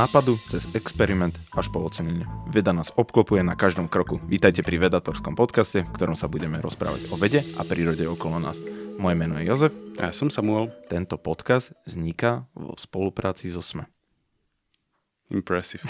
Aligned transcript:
nápadu 0.00 0.40
cez 0.48 0.64
experiment 0.72 1.36
až 1.52 1.68
po 1.68 1.84
ocenenie. 1.84 2.24
Veda 2.48 2.72
nás 2.72 2.88
obklopuje 2.96 3.44
na 3.44 3.52
každom 3.52 3.84
kroku. 3.84 4.16
Vítajte 4.32 4.64
pri 4.64 4.80
vedatorskom 4.80 5.36
podcaste, 5.36 5.84
v 5.84 5.92
ktorom 5.92 6.16
sa 6.16 6.24
budeme 6.24 6.56
rozprávať 6.56 7.12
o 7.12 7.20
vede 7.20 7.44
a 7.60 7.68
prírode 7.68 8.08
okolo 8.08 8.40
nás. 8.40 8.56
Moje 8.96 9.12
meno 9.20 9.36
je 9.36 9.44
Jozef. 9.44 9.76
A 10.00 10.08
ja 10.08 10.12
som 10.16 10.32
Samuel. 10.32 10.72
Tento 10.88 11.20
podcast 11.20 11.76
vzniká 11.84 12.48
vo 12.56 12.72
spolupráci 12.80 13.52
so 13.52 13.60
SME. 13.60 13.92
Impressive. 15.28 15.84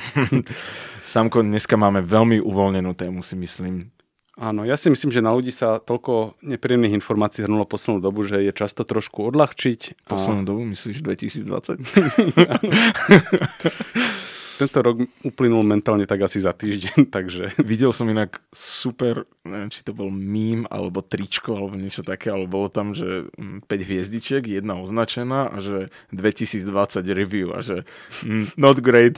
Samko, 1.07 1.47
dneska 1.47 1.79
máme 1.79 2.03
veľmi 2.03 2.43
uvoľnenú 2.43 2.99
tému, 2.99 3.23
si 3.23 3.39
myslím. 3.39 3.95
Áno, 4.39 4.63
ja 4.63 4.79
si 4.79 4.89
myslím, 4.89 5.11
že 5.11 5.25
na 5.25 5.35
ľudí 5.35 5.51
sa 5.51 5.83
toľko 5.83 6.39
nepríjemných 6.41 6.97
informácií 6.97 7.45
hrnulo 7.45 7.67
poslednú 7.67 7.99
dobu, 7.99 8.23
že 8.23 8.47
je 8.47 8.53
často 8.55 8.87
trošku 8.87 9.27
odľahčiť. 9.35 10.07
Poslednú 10.07 10.43
a... 10.43 10.47
dobu, 10.47 10.63
myslíš 10.71 11.03
2020? 11.03 11.83
tento 14.61 14.79
rok 14.85 14.97
uplynul 15.25 15.65
mentálne 15.65 16.05
tak 16.05 16.21
asi 16.21 16.45
za 16.45 16.53
týždeň, 16.53 17.09
takže... 17.17 17.57
Videl 17.65 17.97
som 17.97 18.05
inak 18.13 18.45
super, 18.53 19.25
neviem, 19.49 19.73
či 19.73 19.81
to 19.81 19.97
bol 19.97 20.13
mím, 20.13 20.69
alebo 20.69 21.01
tričko, 21.01 21.57
alebo 21.57 21.81
niečo 21.81 22.05
také, 22.05 22.29
ale 22.29 22.45
bolo 22.45 22.69
tam, 22.69 22.93
že 22.93 23.33
5 23.35 23.41
mm, 23.41 23.61
hviezdičiek, 23.69 24.45
jedna 24.45 24.77
označená 24.77 25.49
a 25.49 25.57
že 25.65 25.89
2020 26.13 26.69
review 27.17 27.57
a 27.57 27.65
že 27.65 27.89
mm, 28.27 28.61
not 28.61 28.85
great. 28.85 29.17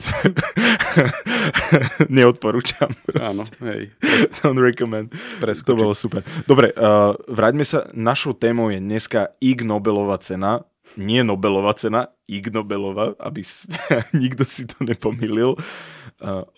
Neodporúčam. 2.13 2.95
Áno, 3.19 3.43
hej. 3.67 3.91
Don't 4.39 4.59
recommend. 4.59 5.11
Preskočiť. 5.43 5.67
To 5.67 5.73
bolo 5.75 5.93
super. 5.97 6.21
Dobre, 6.47 6.71
uh, 6.73 7.17
vráťme 7.27 7.67
sa. 7.67 7.91
Našou 7.91 8.37
témou 8.37 8.71
je 8.71 8.79
dneska 8.79 9.35
Ig 9.43 9.65
Nobelová 9.67 10.17
cena 10.23 10.63
nie 10.97 11.21
Nobelová 11.25 11.73
cena, 11.75 12.13
Ig 12.29 12.49
Nobelova, 12.53 13.17
aby 13.19 13.43
nikto 14.23 14.43
si 14.47 14.65
to 14.69 14.79
nepomýlil. 14.81 15.57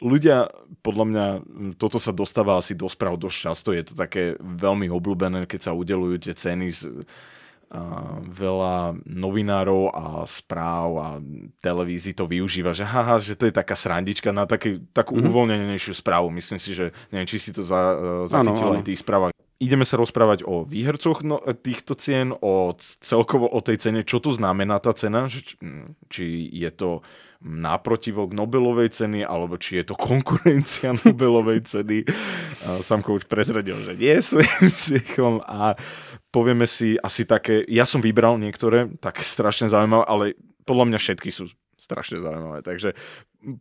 Ľudia, 0.04 0.52
podľa 0.86 1.06
mňa, 1.10 1.26
toto 1.82 1.98
sa 1.98 2.14
dostáva 2.14 2.62
asi 2.62 2.78
do 2.78 2.86
správ 2.86 3.18
dosť 3.18 3.38
často, 3.50 3.70
je 3.74 3.84
to 3.88 3.94
také 3.98 4.38
veľmi 4.38 4.92
obľúbené, 4.94 5.50
keď 5.50 5.72
sa 5.72 5.72
udelujú 5.74 6.22
tie 6.22 6.38
ceny 6.38 6.68
z 6.70 6.82
veľa 8.30 9.04
novinárov 9.04 9.90
a 9.92 10.06
správ 10.30 10.90
a 11.02 11.08
televízií 11.60 12.14
to 12.14 12.30
využíva, 12.30 12.72
že 12.78 12.86
haha, 12.86 13.18
že 13.20 13.34
to 13.36 13.50
je 13.50 13.54
taká 13.58 13.74
srandička 13.74 14.30
na 14.30 14.46
taký, 14.46 14.80
takú 14.94 15.18
mm-hmm. 15.18 15.30
uvoľnenejšiu 15.34 15.94
správu. 15.98 16.30
Myslím 16.30 16.62
si, 16.62 16.78
že 16.78 16.94
neviem, 17.10 17.28
či 17.28 17.42
si 17.42 17.52
to 17.52 17.66
za, 17.66 17.98
zachytil 18.30 18.80
aj 18.80 18.86
tých 18.86 19.02
správach 19.02 19.36
ideme 19.60 19.88
sa 19.88 19.96
rozprávať 19.96 20.44
o 20.44 20.68
výhercoch 20.68 21.24
no, 21.24 21.40
týchto 21.40 21.96
cien, 21.96 22.36
o 22.36 22.76
celkovo 22.80 23.48
o 23.48 23.60
tej 23.64 23.80
cene, 23.80 24.02
čo 24.04 24.20
to 24.20 24.36
znamená 24.36 24.84
tá 24.84 24.92
cena, 24.92 25.32
že, 25.32 25.56
či 26.12 26.48
je 26.52 26.72
to 26.76 26.90
náprotivok 27.46 28.34
Nobelovej 28.34 28.90
ceny, 28.96 29.22
alebo 29.22 29.60
či 29.62 29.84
je 29.84 29.94
to 29.94 29.96
konkurencia 29.96 30.96
Nobelovej 31.06 31.68
ceny. 31.68 32.08
Samko 32.82 33.22
už 33.22 33.30
prezradil, 33.30 33.78
že 33.86 33.94
nie 33.96 34.16
svojím 34.20 34.68
smiechom 34.72 35.34
a 35.46 35.78
povieme 36.34 36.66
si 36.66 36.98
asi 37.00 37.24
také, 37.24 37.62
ja 37.70 37.86
som 37.86 38.02
vybral 38.02 38.42
niektoré, 38.42 38.92
také 38.98 39.22
strašne 39.22 39.70
zaujímavé, 39.70 40.04
ale 40.10 40.26
podľa 40.66 40.86
mňa 40.90 41.00
všetky 41.00 41.30
sú 41.30 41.48
strašne 41.78 42.18
zaujímavé. 42.18 42.66
Takže 42.66 42.98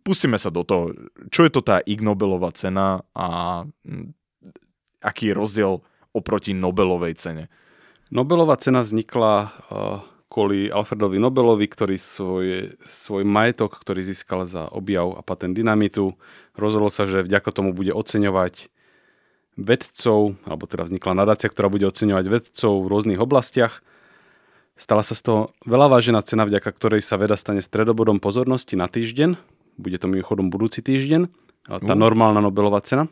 pustíme 0.01 0.41
sa 0.41 0.49
do 0.49 0.65
toho, 0.65 0.97
čo 1.29 1.45
je 1.45 1.53
to 1.53 1.61
tá 1.61 1.85
Ig 1.85 2.01
Nobelová 2.01 2.57
cena 2.57 3.05
a 3.13 3.63
aký 5.05 5.31
je 5.31 5.35
rozdiel 5.37 5.73
oproti 6.17 6.57
Nobelovej 6.57 7.21
cene? 7.21 7.53
Nobelová 8.09 8.57
cena 8.57 8.81
vznikla 8.81 9.33
uh, 9.45 9.49
kvôli 10.33 10.67
Alfredovi 10.67 11.23
Nobelovi, 11.23 11.69
ktorý 11.71 11.95
svoj, 11.95 12.75
svoj 12.91 13.23
majetok, 13.23 13.79
ktorý 13.79 14.03
získal 14.03 14.49
za 14.49 14.67
objav 14.67 15.15
a 15.15 15.23
patent 15.23 15.55
dynamitu, 15.55 16.19
rozhodol 16.59 16.91
sa, 16.91 17.07
že 17.07 17.23
vďaka 17.23 17.55
tomu 17.55 17.71
bude 17.71 17.95
oceňovať 17.95 18.67
vedcov, 19.55 20.35
alebo 20.43 20.67
teda 20.67 20.91
vznikla 20.91 21.13
nadácia, 21.15 21.47
ktorá 21.47 21.71
bude 21.71 21.87
oceňovať 21.87 22.27
vedcov 22.27 22.73
v 22.83 22.91
rôznych 22.91 23.23
oblastiach. 23.23 23.87
Stala 24.75 25.07
sa 25.07 25.15
z 25.15 25.23
toho 25.23 25.41
veľa 25.63 25.87
vážená 25.87 26.19
cena, 26.27 26.43
vďaka 26.43 26.67
ktorej 26.67 27.07
sa 27.07 27.15
veda 27.15 27.39
stane 27.39 27.63
stredobodom 27.63 28.19
pozornosti 28.19 28.75
na 28.75 28.91
týždeň. 28.91 29.39
Bude 29.79 30.03
to 30.03 30.11
mimochodom 30.11 30.51
budúci 30.51 30.83
týždeň. 30.83 31.31
Tá 31.71 31.95
uh. 31.95 31.99
normálna 31.99 32.43
Nobelová 32.43 32.83
cena 32.83 33.07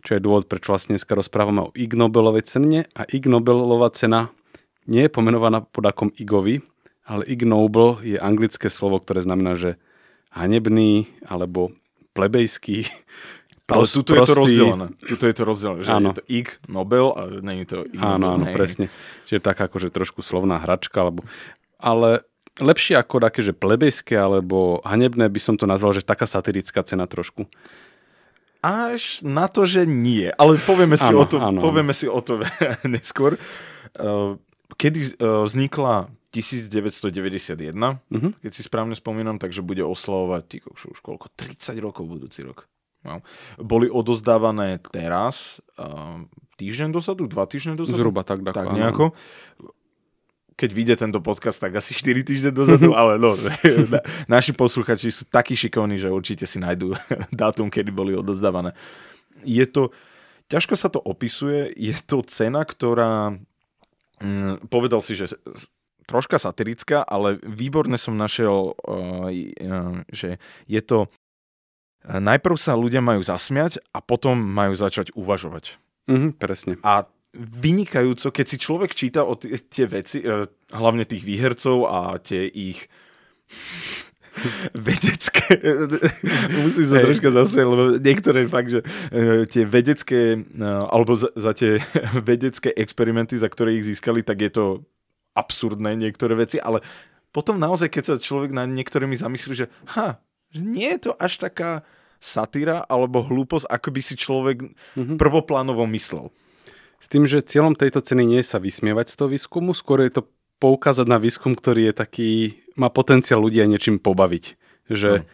čo 0.00 0.16
je 0.16 0.24
dôvod, 0.24 0.48
prečo 0.48 0.72
vlastne 0.72 0.96
dneska 0.96 1.12
rozprávame 1.12 1.68
o 1.68 1.72
Ig 1.76 1.92
Nobelovej 1.92 2.48
cene. 2.48 2.88
A 2.96 3.04
Ig 3.08 3.28
Nobelová 3.28 3.92
cena 3.92 4.32
nie 4.88 5.06
je 5.06 5.12
pomenovaná 5.12 5.62
podakom 5.62 6.08
Igovi, 6.16 6.64
ale 7.04 7.26
Ig 7.28 7.44
Nobel 7.44 8.00
je 8.02 8.16
anglické 8.16 8.72
slovo, 8.72 8.98
ktoré 9.02 9.20
znamená, 9.20 9.58
že 9.58 9.76
hanebný 10.32 11.10
alebo 11.26 11.74
plebejský. 12.14 12.86
Ale 13.70 13.86
tuto 13.86 14.18
je 14.18 14.26
to 14.26 14.34
rozdelené. 14.34 14.86
Tuto 14.98 15.24
je 15.30 15.34
to 15.38 15.44
rozdelené, 15.46 15.80
že 15.86 15.94
áno. 15.94 16.10
je 16.10 16.18
to 16.18 16.24
Ig 16.26 16.58
Nobel 16.66 17.14
a 17.14 17.30
není 17.38 17.62
to 17.62 17.86
Ig 17.86 18.02
Áno, 18.02 18.34
áno, 18.34 18.50
hej. 18.50 18.54
presne. 18.58 18.86
Čiže 19.30 19.46
tak 19.46 19.62
akože 19.62 19.94
trošku 19.94 20.26
slovná 20.26 20.58
hračka, 20.58 21.06
alebo... 21.06 21.22
ale 21.78 22.26
lepšie 22.58 22.98
ako 22.98 23.22
také, 23.22 23.46
že 23.46 23.54
plebejské 23.54 24.18
alebo 24.18 24.82
hanebné 24.82 25.30
by 25.30 25.38
som 25.38 25.54
to 25.54 25.70
nazval, 25.70 25.94
že 25.94 26.02
taká 26.02 26.26
satirická 26.26 26.82
cena 26.82 27.06
trošku. 27.06 27.46
Až 28.60 29.24
na 29.24 29.48
to, 29.48 29.64
že 29.64 29.88
nie. 29.88 30.28
Ale 30.36 30.60
povieme 30.60 31.00
si, 31.00 31.08
ano, 31.08 31.24
o, 31.24 31.24
to, 31.24 31.36
ano, 31.40 31.60
povieme 31.64 31.96
si 31.96 32.04
o 32.04 32.20
to 32.20 32.44
neskôr. 32.94 33.40
Uh, 33.96 34.36
kedy 34.76 35.16
uh, 35.16 35.48
vznikla 35.48 36.12
1991, 36.30 37.74
uh-huh. 37.74 38.32
keď 38.38 38.52
si 38.54 38.62
správne 38.62 38.94
spomínam, 38.94 39.40
takže 39.40 39.64
bude 39.64 39.82
oslavovať 39.82 40.42
ty, 40.46 40.56
už 40.62 41.00
koľko, 41.02 41.32
30 41.34 41.74
rokov 41.82 42.04
budúci 42.06 42.46
rok. 42.46 42.70
No. 43.00 43.24
Boli 43.56 43.88
odozdávané 43.88 44.76
teraz, 44.92 45.64
uh, 45.80 46.22
týždeň 46.60 46.92
dozadu, 46.92 47.24
dva 47.26 47.48
týždne 47.48 47.80
dozadu? 47.80 47.96
Zhruba 47.96 48.22
tak, 48.22 48.44
tak, 48.44 48.52
tak 48.52 48.76
nejako 48.76 49.16
keď 50.60 50.70
vyjde 50.76 50.94
tento 51.00 51.24
podcast, 51.24 51.56
tak 51.56 51.80
asi 51.80 51.96
4 51.96 52.20
týždne 52.20 52.52
dozadu, 52.52 52.92
ale 53.00 53.16
no, 53.16 53.32
naši 54.28 54.52
posluchači 54.52 55.08
sú 55.08 55.24
takí 55.24 55.56
šikovní, 55.56 55.96
že 55.96 56.12
určite 56.12 56.44
si 56.44 56.60
nájdú 56.60 56.92
dátum, 57.32 57.72
kedy 57.72 57.88
boli 57.88 58.12
odozdávané. 58.12 58.76
Je 59.40 59.64
to, 59.64 59.96
ťažko 60.52 60.76
sa 60.76 60.92
to 60.92 61.00
opisuje, 61.00 61.72
je 61.72 61.96
to 62.04 62.20
cena, 62.28 62.68
ktorá, 62.68 63.40
hm, 64.20 64.68
povedal 64.68 65.00
si, 65.00 65.16
že 65.16 65.32
troška 66.04 66.36
satirická, 66.36 67.00
ale 67.06 67.40
výborne 67.40 67.94
som 67.94 68.18
našiel, 68.18 68.74
uh, 68.74 69.30
uh, 69.30 70.02
že 70.10 70.42
je 70.66 70.82
to, 70.82 71.06
uh, 71.06 72.18
najprv 72.18 72.58
sa 72.58 72.74
ľudia 72.74 72.98
majú 72.98 73.22
zasmiať 73.22 73.78
a 73.94 74.02
potom 74.02 74.34
majú 74.34 74.74
začať 74.74 75.14
uvažovať. 75.14 75.78
Mm-hmm, 76.10 76.30
presne. 76.42 76.74
A 76.82 77.06
vynikajúco, 77.36 78.34
keď 78.34 78.46
si 78.46 78.56
človek 78.58 78.90
číta 78.94 79.22
o 79.22 79.38
tie, 79.38 79.54
tie 79.58 79.86
veci, 79.86 80.18
e, 80.22 80.50
hlavne 80.74 81.06
tých 81.06 81.22
výhercov 81.22 81.86
a 81.86 82.18
tie 82.18 82.46
ich 82.50 82.90
vedecké, 84.74 85.58
musím 86.62 86.86
sa 86.86 87.02
hey. 87.02 87.04
troška 87.06 87.28
zasmiať, 87.34 87.66
lebo 87.66 87.82
niektoré 87.98 88.46
fakt, 88.46 88.70
že 88.70 88.80
uh, 88.86 89.42
tie 89.42 89.66
vedecké, 89.66 90.38
alebo 90.62 91.18
za, 91.18 91.34
za 91.34 91.50
tie 91.50 91.82
vedecké 92.30 92.70
experimenty, 92.78 93.34
za 93.34 93.50
ktoré 93.50 93.74
ich 93.74 93.90
získali, 93.90 94.22
tak 94.22 94.38
je 94.38 94.50
to 94.54 94.64
absurdné 95.34 95.98
niektoré 95.98 96.38
veci, 96.38 96.62
ale 96.62 96.82
potom 97.34 97.58
naozaj, 97.58 97.90
keď 97.90 98.04
sa 98.06 98.14
človek 98.22 98.54
na 98.54 98.66
niektorými 98.66 99.14
zamyslí, 99.14 99.54
že 99.54 99.66
ha, 99.98 100.18
nie 100.54 100.90
je 100.98 101.10
to 101.10 101.12
až 101.18 101.42
taká 101.42 101.86
satíra 102.18 102.84
alebo 102.90 103.22
hlúposť, 103.22 103.70
ako 103.70 103.88
by 103.94 104.00
si 104.02 104.14
človek 104.18 104.66
mm-hmm. 104.66 105.16
prvoplánovo 105.16 105.86
myslel. 105.94 106.34
S 107.00 107.08
tým, 107.08 107.24
že 107.24 107.40
cieľom 107.40 107.72
tejto 107.72 108.04
ceny 108.04 108.22
nie 108.28 108.40
je 108.44 108.52
sa 108.52 108.60
vysmievať 108.60 109.08
z 109.08 109.14
toho 109.16 109.28
výskumu, 109.32 109.72
skôr 109.72 110.04
je 110.04 110.20
to 110.20 110.22
poukázať 110.60 111.08
na 111.08 111.16
výskum, 111.16 111.56
ktorý 111.56 111.90
je 111.90 111.94
taký, 111.96 112.30
má 112.76 112.92
potenciál 112.92 113.40
ľudia 113.40 113.64
niečím 113.64 113.96
pobaviť. 113.96 114.60
Že 114.92 115.24
no. 115.24 115.26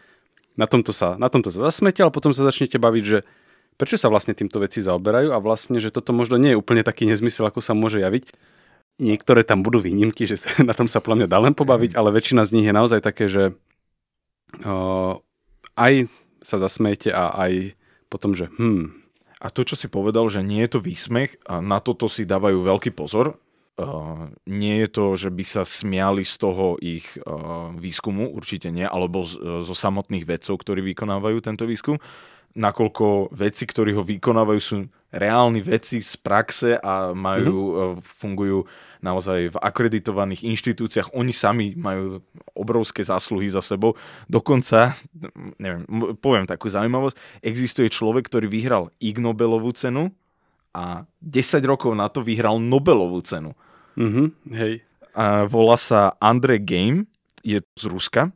na, 0.55 0.67
tomto 0.71 0.95
sa, 0.95 1.19
na 1.19 1.27
tomto 1.27 1.51
sa 1.51 1.67
zasmete, 1.67 2.07
ale 2.07 2.15
potom 2.15 2.31
sa 2.31 2.47
začnete 2.47 2.79
baviť, 2.79 3.05
že 3.05 3.19
prečo 3.75 3.99
sa 3.99 4.07
vlastne 4.07 4.33
týmto 4.33 4.63
veci 4.63 4.79
zaoberajú 4.79 5.35
a 5.35 5.43
vlastne, 5.43 5.83
že 5.83 5.91
toto 5.91 6.15
možno 6.15 6.39
nie 6.39 6.55
je 6.55 6.61
úplne 6.61 6.87
taký 6.87 7.11
nezmysel, 7.11 7.51
ako 7.51 7.59
sa 7.59 7.75
môže 7.75 7.99
javiť. 7.99 8.31
Niektoré 8.97 9.45
tam 9.45 9.61
budú 9.61 9.83
výnimky, 9.83 10.25
že 10.25 10.39
na 10.69 10.73
tom 10.73 10.87
sa 10.87 11.03
podľa 11.03 11.27
mňa 11.27 11.29
dá 11.29 11.39
len 11.43 11.55
pobaviť, 11.59 11.99
ale 11.99 12.15
väčšina 12.15 12.47
z 12.47 12.55
nich 12.55 12.67
je 12.71 12.75
naozaj 12.75 13.03
také, 13.03 13.27
že 13.27 13.59
o, 14.63 15.19
aj 15.75 16.07
sa 16.47 16.57
zasmejete 16.63 17.11
a 17.11 17.35
aj 17.35 17.75
potom, 18.07 18.39
že 18.39 18.47
hm, 18.55 19.06
a 19.37 19.47
to, 19.53 19.69
čo 19.69 19.77
si 19.77 19.93
povedal, 19.93 20.29
že 20.33 20.41
nie 20.41 20.65
je 20.65 20.79
to 20.79 20.85
výsmech, 20.85 21.37
a 21.45 21.61
na 21.61 21.79
toto 21.85 22.09
si 22.09 22.25
dávajú 22.25 22.65
veľký 22.65 22.97
pozor. 22.97 23.37
Uh, 23.77 24.33
nie 24.49 24.81
je 24.81 24.89
to, 24.89 25.05
že 25.21 25.29
by 25.29 25.45
sa 25.45 25.69
smiali 25.69 26.25
z 26.25 26.35
toho 26.41 26.81
ich 26.81 27.05
uh, 27.21 27.69
výskumu, 27.77 28.33
určite 28.33 28.73
nie, 28.73 28.89
alebo 28.89 29.29
z, 29.29 29.37
zo 29.69 29.75
samotných 29.77 30.25
vedcov, 30.25 30.57
ktorí 30.57 30.81
vykonávajú 30.97 31.45
tento 31.45 31.69
výskum, 31.69 32.01
nakoľko 32.57 33.37
vedci, 33.37 33.69
ktorí 33.69 33.93
ho 33.93 34.03
vykonávajú, 34.03 34.61
sú 34.61 34.89
reálni 35.13 35.61
veci 35.61 36.01
z 36.01 36.17
praxe 36.19 36.75
a 36.81 37.13
majú, 37.13 37.57
mm-hmm. 37.57 38.01
fungujú 38.03 38.65
naozaj 39.05 39.55
v 39.55 39.57
akreditovaných 39.61 40.43
inštitúciách. 40.43 41.13
Oni 41.15 41.31
sami 41.31 41.77
majú 41.77 42.25
obrovské 42.57 43.05
zásluhy 43.05 43.53
za 43.53 43.61
sebou. 43.61 43.95
Dokonca, 44.27 44.97
neviem, 45.61 45.85
poviem 46.19 46.49
takú 46.49 46.67
zaujímavosť, 46.73 47.45
existuje 47.45 47.93
človek, 47.93 48.27
ktorý 48.27 48.49
vyhral 48.49 48.91
Ig 48.99 49.21
Nobelovú 49.21 49.71
cenu 49.77 50.11
a 50.73 51.05
10 51.23 51.61
rokov 51.65 51.93
na 51.95 52.09
to 52.09 52.25
vyhral 52.25 52.59
Nobelovú 52.59 53.23
cenu. 53.23 53.53
Mm-hmm, 53.97 54.27
hej. 54.57 54.83
A 55.17 55.49
volá 55.49 55.81
sa 55.81 56.13
Andre 56.21 56.61
Game, 56.61 57.09
je 57.47 57.63
z 57.63 57.85
Ruska 57.87 58.35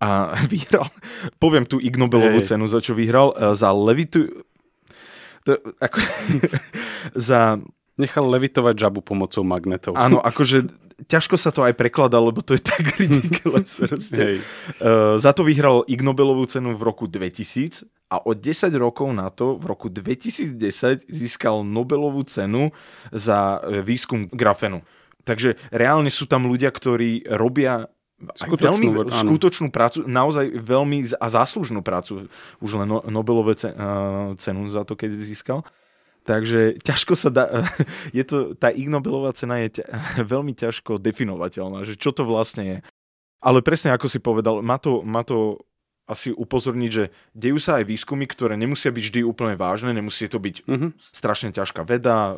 a 0.00 0.32
vyhral, 0.52 0.88
poviem 1.40 1.64
tu 1.64 1.80
Ig 1.80 1.96
Nobelovú 1.96 2.40
hey. 2.40 2.46
cenu, 2.46 2.68
za 2.68 2.84
čo 2.84 2.92
vyhral, 2.92 3.32
e, 3.32 3.56
za 3.56 3.72
levitu... 3.72 4.44
To, 5.48 5.56
ako, 5.80 5.98
za... 7.28 7.60
Nechal 7.96 8.28
levitovať 8.28 8.76
žabu 8.76 9.00
pomocou 9.00 9.40
magnetov. 9.40 9.96
Áno, 9.96 10.20
akože 10.30 10.68
ťažko 11.08 11.40
sa 11.40 11.48
to 11.48 11.64
aj 11.64 11.76
prekladá, 11.76 12.20
lebo 12.20 12.44
to 12.44 12.52
je 12.52 12.60
tak 12.60 12.96
ridiculous. 13.00 13.80
Hey. 14.12 14.40
Uh, 14.80 15.16
za 15.16 15.32
to 15.32 15.44
vyhral 15.44 15.80
Ig 15.88 16.04
Nobelovú 16.04 16.44
cenu 16.44 16.76
v 16.76 16.82
roku 16.84 17.08
2000 17.08 17.88
a 18.12 18.22
o 18.22 18.32
10 18.32 18.68
rokov 18.78 19.10
na 19.10 19.32
to, 19.32 19.58
v 19.58 19.64
roku 19.66 19.88
2010, 19.90 21.08
získal 21.10 21.66
Nobelovú 21.66 22.22
cenu 22.22 22.70
za 23.10 23.58
e, 23.58 23.82
výskum 23.82 24.30
grafenu. 24.30 24.86
Takže 25.26 25.58
reálne 25.74 26.06
sú 26.06 26.30
tam 26.30 26.46
ľudia, 26.46 26.70
ktorí 26.70 27.26
robia 27.26 27.90
skutočnú, 28.16 28.64
veľmi, 28.64 28.86
skutočnú 29.12 29.68
prácu, 29.68 30.08
naozaj 30.08 30.48
veľmi 30.56 31.04
a 31.20 31.26
záslužnú 31.28 31.84
prácu. 31.84 32.32
Už 32.64 32.70
len 32.80 32.88
no, 32.88 33.04
Nobelové 33.04 33.56
cenu 34.40 34.62
za 34.72 34.82
to, 34.88 34.96
keď 34.96 35.20
získal. 35.20 35.60
Takže 36.26 36.82
ťažko 36.82 37.14
sa 37.14 37.30
dá, 37.30 37.44
je 38.16 38.24
to, 38.26 38.58
tá 38.58 38.72
Ig 38.74 38.90
Nobelová 38.90 39.30
cena 39.36 39.62
je 39.62 39.80
ťa, 39.80 39.84
veľmi 40.32 40.52
ťažko 40.56 40.98
definovateľná, 40.98 41.86
že 41.86 41.94
čo 41.94 42.10
to 42.10 42.26
vlastne 42.26 42.64
je. 42.64 42.78
Ale 43.44 43.62
presne 43.62 43.94
ako 43.94 44.10
si 44.10 44.18
povedal, 44.18 44.58
má 44.64 44.80
to, 44.80 45.06
má 45.06 45.22
to 45.22 45.62
asi 46.06 46.30
upozorniť, 46.30 46.90
že 46.90 47.10
dejú 47.34 47.58
sa 47.58 47.82
aj 47.82 47.90
výskumy, 47.90 48.30
ktoré 48.30 48.54
nemusia 48.54 48.94
byť 48.94 49.04
vždy 49.10 49.20
úplne 49.26 49.58
vážne, 49.58 49.90
nemusí 49.90 50.30
to 50.30 50.38
byť 50.38 50.62
uh-huh. 50.62 50.90
strašne 50.98 51.50
ťažká 51.50 51.82
veda, 51.82 52.30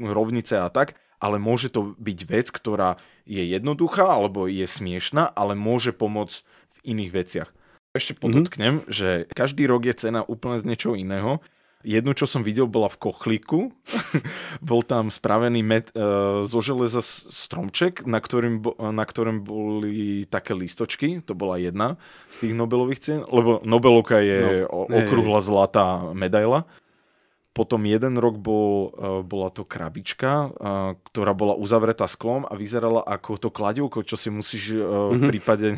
rovnice 0.00 0.56
a 0.56 0.72
tak, 0.72 0.96
ale 1.20 1.36
môže 1.36 1.68
to 1.68 1.92
byť 2.00 2.18
vec, 2.24 2.48
ktorá 2.48 2.96
je 3.24 3.42
jednoduchá 3.44 4.04
alebo 4.04 4.46
je 4.46 4.64
smiešná, 4.68 5.32
ale 5.32 5.56
môže 5.56 5.92
pomôcť 5.96 6.44
v 6.44 6.78
iných 6.96 7.10
veciach. 7.12 7.48
Ešte 7.94 8.16
mhm. 8.16 8.20
podotknem, 8.20 8.74
mm-hmm. 8.80 8.92
že 8.92 9.08
každý 9.32 9.68
rok 9.68 9.88
je 9.88 9.94
cena 9.96 10.20
úplne 10.24 10.60
z 10.60 10.68
niečoho 10.68 10.94
iného 10.94 11.40
Jednu, 11.84 12.16
čo 12.16 12.24
som 12.24 12.40
videl, 12.40 12.64
bola 12.64 12.88
v 12.88 12.96
Kochlíku. 12.96 13.68
Bol 14.64 14.80
tam 14.88 15.12
spravený 15.12 15.60
met, 15.60 15.92
uh, 15.92 16.40
zo 16.48 16.64
železa 16.64 17.04
stromček, 17.04 18.08
na 18.08 18.24
ktorým, 18.24 18.64
na 18.80 19.04
ktorým 19.04 19.44
boli 19.44 20.24
také 20.24 20.56
listočky. 20.56 21.20
To 21.28 21.36
bola 21.36 21.60
jedna 21.60 22.00
z 22.32 22.48
tých 22.48 22.54
Nobelových 22.56 23.00
cien, 23.04 23.20
lebo 23.28 23.60
Nobelovka 23.68 24.24
je 24.24 24.64
no, 24.64 24.88
okrúhla 24.88 25.44
zlatá 25.44 26.08
medaila. 26.16 26.64
Potom 27.54 27.86
jeden 27.86 28.18
rok 28.18 28.34
bol, 28.34 28.90
e, 28.98 29.22
bola 29.22 29.46
to 29.46 29.62
krabička, 29.62 30.32
e, 30.34 30.48
ktorá 31.06 31.32
bola 31.38 31.54
uzavretá 31.54 32.10
sklom 32.10 32.42
a 32.42 32.58
vyzerala 32.58 32.98
ako 33.06 33.38
to 33.38 33.48
kladivko, 33.54 34.02
čo 34.02 34.18
si 34.18 34.26
musíš 34.28 34.74
mm-hmm. 34.74 35.14
v 35.14 35.20
prípade, 35.30 35.68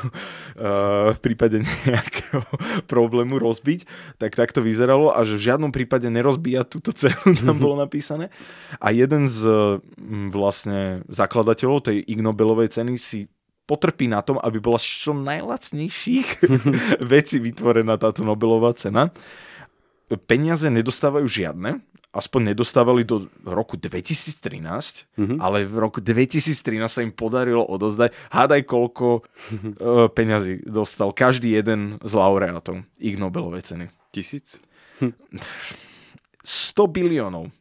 v 1.16 1.18
prípade 1.20 1.60
nejakého 1.60 2.48
problému 2.92 3.36
rozbiť. 3.36 3.84
Tak 4.16 4.32
tak 4.32 4.56
to 4.56 4.64
vyzeralo 4.64 5.12
a 5.12 5.20
že 5.28 5.36
v 5.36 5.46
žiadnom 5.52 5.68
prípade 5.68 6.08
nerozbíja 6.08 6.64
túto 6.64 6.96
cenu, 6.96 7.36
tam 7.44 7.56
mhm. 7.56 7.62
bolo 7.62 7.76
napísané. 7.76 8.32
A 8.80 8.88
jeden 8.90 9.28
z 9.28 9.44
vlastne 10.32 11.04
zakladateľov 11.12 11.92
tej 11.92 12.00
Ig 12.00 12.24
Nobelovej 12.24 12.72
ceny 12.72 12.96
si 12.96 13.28
potrpí 13.66 14.06
na 14.06 14.22
tom, 14.22 14.38
aby 14.38 14.62
bola 14.62 14.78
čo 14.78 15.12
najlacnejších 15.12 16.28
vecí 17.12 17.36
vytvorená 17.42 17.98
táto 17.98 18.22
Nobelová 18.22 18.72
cena 18.78 19.10
peniaze 20.14 20.70
nedostávajú 20.70 21.26
žiadne, 21.26 21.82
aspoň 22.14 22.56
nedostávali 22.56 23.04
do 23.04 23.28
roku 23.44 23.76
2013, 23.76 24.40
mm-hmm. 24.40 25.38
ale 25.42 25.68
v 25.68 25.76
roku 25.76 26.00
2013 26.00 26.88
sa 26.88 27.04
im 27.04 27.12
podarilo 27.12 27.66
odozdať, 27.66 28.14
hádaj 28.32 28.62
koľko 28.64 29.20
uh, 29.20 30.08
peňazí 30.16 30.64
dostal 30.64 31.10
každý 31.12 31.58
jeden 31.58 31.98
z 32.00 32.12
laureátov 32.14 32.86
Ig 32.96 33.20
Nobelovej 33.20 33.68
ceny. 33.68 33.86
Tisíc? 34.14 34.62
100 35.02 35.12
biliónov. 36.88 37.52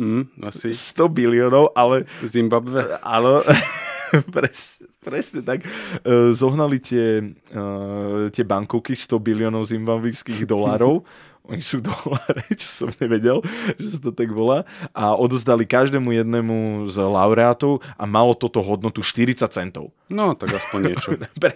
Mm, 0.00 0.32
asi. 0.48 0.72
100 0.72 1.12
biliónov, 1.12 1.76
ale... 1.76 2.08
Zimbabwe. 2.24 2.96
Áno, 3.04 3.44
pres, 4.34 4.80
presne 5.04 5.44
tak. 5.44 5.60
Uh, 6.06 6.32
zohnali 6.32 6.80
tie, 6.80 7.20
uh, 7.52 8.32
tie 8.32 8.44
bankovky 8.48 8.96
100 8.96 9.20
biliónov 9.20 9.68
zimbabvijských 9.68 10.48
dolárov 10.48 11.04
oni 11.50 11.60
sú 11.60 11.82
doláre, 11.82 12.46
čo 12.60 12.68
som 12.70 12.88
nevedel, 13.02 13.42
že 13.76 13.98
sa 13.98 13.98
to 13.98 14.10
tak 14.14 14.30
volá, 14.30 14.62
a 14.94 15.18
odozdali 15.18 15.66
každému 15.66 16.14
jednému 16.14 16.86
z 16.86 16.96
laureátov 17.02 17.82
a 17.98 18.04
malo 18.06 18.38
toto 18.38 18.62
hodnotu 18.62 19.02
40 19.02 19.50
centov. 19.50 19.90
No, 20.06 20.38
tak 20.38 20.54
aspoň 20.54 20.80
niečo. 20.94 21.18
Pre, 21.42 21.52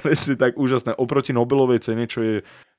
presne 0.00 0.34
tak 0.40 0.56
úžasné. 0.56 0.96
Oproti 0.96 1.36
Nobelovej 1.36 1.84
cene, 1.84 2.08
čo 2.08 2.24
je... 2.24 2.34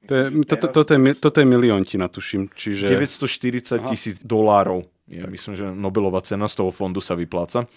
To 0.10 0.14
je 0.14 0.26
toto, 0.46 0.70
toto, 0.70 0.92
je, 0.94 1.00
toto 1.18 1.38
je 1.42 1.48
miliontina, 1.48 2.10
tuším. 2.10 2.50
Čiže... 2.54 2.90
940 2.90 3.90
tisíc 3.90 4.18
dolárov. 4.22 4.86
Ja 5.06 5.30
myslím, 5.30 5.54
že 5.54 5.70
Nobelová 5.70 6.26
cena 6.26 6.50
z 6.50 6.62
toho 6.62 6.74
fondu 6.74 7.02
sa 7.02 7.14
vypláca. 7.14 7.70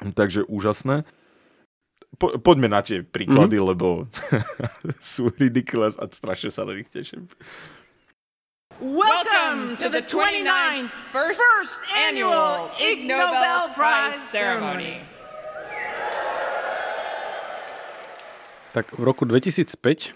Takže 0.00 0.48
úžasné. 0.48 1.04
Po, 2.20 2.36
poďme 2.36 2.68
na 2.68 2.84
tie 2.84 3.00
príklady, 3.00 3.56
mm-hmm. 3.56 3.70
lebo 3.72 3.86
sú 5.00 5.32
ridiculous 5.40 5.96
a 5.96 6.04
strašne 6.12 6.52
sa 6.52 6.68
na 6.68 6.76
nich 6.76 6.92
teším. 6.92 7.28
Welcome 8.82 9.78
to 9.78 9.86
the 9.86 10.02
29th 10.02 10.90
first, 11.14 11.38
first 11.38 11.80
annual 11.94 12.66
Ig 12.82 13.06
Nobel 13.06 13.70
Prize 13.78 14.18
ceremony. 14.26 14.98
Tak 18.74 18.90
v 18.98 19.02
roku 19.06 19.22
2005 19.22 20.10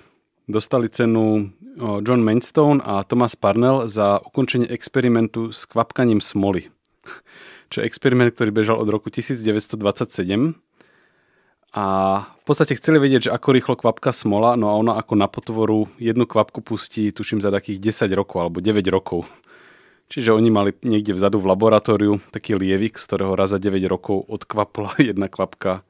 dostali 0.50 0.90
cenu 0.90 1.54
John 1.78 2.26
Mainstone 2.26 2.82
a 2.82 3.06
Thomas 3.06 3.38
Parnell 3.38 3.86
za 3.86 4.18
ukončenie 4.26 4.66
experimentu 4.66 5.54
s 5.54 5.62
kvapkaním 5.62 6.18
smoly. 6.18 6.66
Čo 7.70 7.80
je 7.82 7.86
experiment, 7.86 8.34
ktorý 8.34 8.50
bežal 8.50 8.82
od 8.82 8.90
roku 8.90 9.14
1927 9.14 9.78
a 11.76 11.84
v 12.24 12.44
podstate 12.48 12.72
chceli 12.80 12.96
vedieť, 12.96 13.28
že 13.28 13.34
ako 13.36 13.48
rýchlo 13.52 13.74
kvapka 13.76 14.08
smola, 14.08 14.56
no 14.56 14.72
a 14.72 14.80
ona 14.80 14.96
ako 14.96 15.12
na 15.12 15.28
potvoru 15.28 15.92
jednu 16.00 16.24
kvapku 16.24 16.64
pustí, 16.64 17.12
tuším, 17.12 17.44
za 17.44 17.52
takých 17.52 17.92
10 17.92 18.16
rokov 18.16 18.48
alebo 18.48 18.64
9 18.64 18.80
rokov. 18.88 19.28
Čiže 20.08 20.32
oni 20.32 20.48
mali 20.48 20.70
niekde 20.80 21.12
vzadu 21.12 21.36
v 21.36 21.52
laboratóriu 21.52 22.16
taký 22.32 22.56
lievik, 22.56 22.96
z 22.96 23.04
ktorého 23.04 23.36
raz 23.36 23.52
za 23.52 23.60
9 23.60 23.76
rokov 23.92 24.24
odkvapla 24.24 24.96
jedna 25.12 25.28
kvapka 25.28 25.84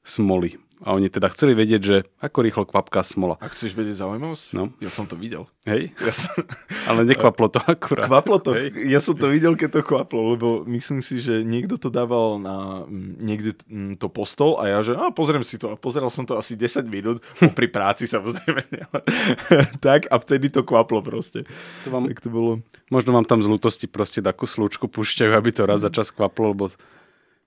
smoly. 0.00 0.56
A 0.84 0.92
oni 0.92 1.08
teda 1.08 1.32
chceli 1.32 1.56
vedieť, 1.56 1.80
že 1.80 1.96
ako 2.20 2.44
rýchlo 2.44 2.68
kvapká 2.68 3.00
smola. 3.00 3.40
A 3.40 3.48
chceš 3.48 3.72
vedieť 3.72 4.04
zaujímavosť? 4.04 4.52
No. 4.52 4.68
Ja 4.84 4.92
som 4.92 5.08
to 5.08 5.16
videl. 5.16 5.48
Hej? 5.64 5.96
Ja 5.96 6.12
som... 6.12 6.44
Ale 6.92 7.08
nekvaplo 7.08 7.48
to 7.48 7.64
akurát. 7.72 8.04
Kvaplo 8.04 8.36
to. 8.36 8.52
Hej? 8.52 8.76
Ja 8.84 9.00
som 9.00 9.16
to 9.16 9.32
videl, 9.32 9.56
keď 9.56 9.80
to 9.80 9.88
kvaplo, 9.88 10.36
lebo 10.36 10.48
myslím 10.68 11.00
si, 11.00 11.24
že 11.24 11.40
niekto 11.40 11.80
to 11.80 11.88
dával 11.88 12.36
na... 12.36 12.84
Niekde 13.16 13.64
to 13.96 14.12
postol 14.12 14.60
a 14.60 14.68
ja, 14.68 14.84
že 14.84 14.92
a 14.92 15.08
pozriem 15.08 15.40
si 15.40 15.56
to. 15.56 15.72
A 15.72 15.80
pozeral 15.80 16.12
som 16.12 16.28
to 16.28 16.36
asi 16.36 16.52
10 16.52 16.84
minút, 16.84 17.24
pri 17.40 17.72
práci 17.72 18.04
samozrejme. 18.04 18.68
tak 19.88 20.12
a 20.12 20.20
vtedy 20.20 20.52
to 20.52 20.68
kvaplo 20.68 21.00
proste. 21.00 21.48
To 21.88 21.96
vám, 21.96 22.12
tak 22.12 22.20
to 22.20 22.28
bolo... 22.28 22.60
Možno 22.92 23.16
vám 23.16 23.24
tam 23.24 23.40
z 23.40 23.48
lutosti 23.48 23.88
proste 23.88 24.20
takú 24.20 24.44
slučku 24.44 24.92
púšťajú, 24.92 25.32
aby 25.32 25.48
to 25.48 25.64
raz 25.64 25.80
za 25.80 25.88
čas 25.88 26.12
kvaplo, 26.12 26.52
lebo 26.52 26.68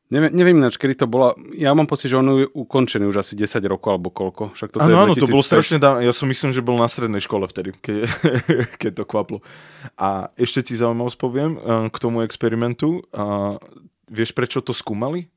Neviem, 0.07 0.31
neviem 0.31 0.55
ináč, 0.55 0.79
kedy 0.79 1.03
to 1.03 1.07
bola. 1.07 1.35
Ja 1.51 1.75
mám 1.75 1.83
pocit, 1.83 2.07
že 2.07 2.15
on 2.15 2.31
je 2.39 2.47
ukončený 2.47 3.11
už 3.11 3.27
asi 3.27 3.35
10 3.35 3.59
rokov 3.67 3.91
alebo 3.91 4.07
koľko. 4.07 4.55
Však 4.55 4.79
áno, 4.79 5.03
áno, 5.03 5.13
to 5.19 5.27
bolo 5.27 5.43
strašne 5.43 5.83
dávno. 5.83 5.99
Ja 5.99 6.15
som 6.15 6.31
myslím, 6.31 6.55
že 6.55 6.63
bol 6.63 6.79
na 6.79 6.87
strednej 6.87 7.19
škole 7.19 7.43
vtedy, 7.43 7.75
keď, 7.75 8.07
keď 8.81 8.91
to 8.93 9.03
kvaplo. 9.03 9.43
A 9.99 10.31
ešte 10.39 10.71
ti 10.71 10.79
zaujímavosť 10.79 11.17
poviem 11.19 11.59
eh, 11.59 11.91
k 11.91 11.97
tomu 11.99 12.23
experimentu. 12.23 13.03
A 13.11 13.59
vieš, 14.07 14.31
prečo 14.31 14.63
to 14.63 14.71
skúmali? 14.71 15.27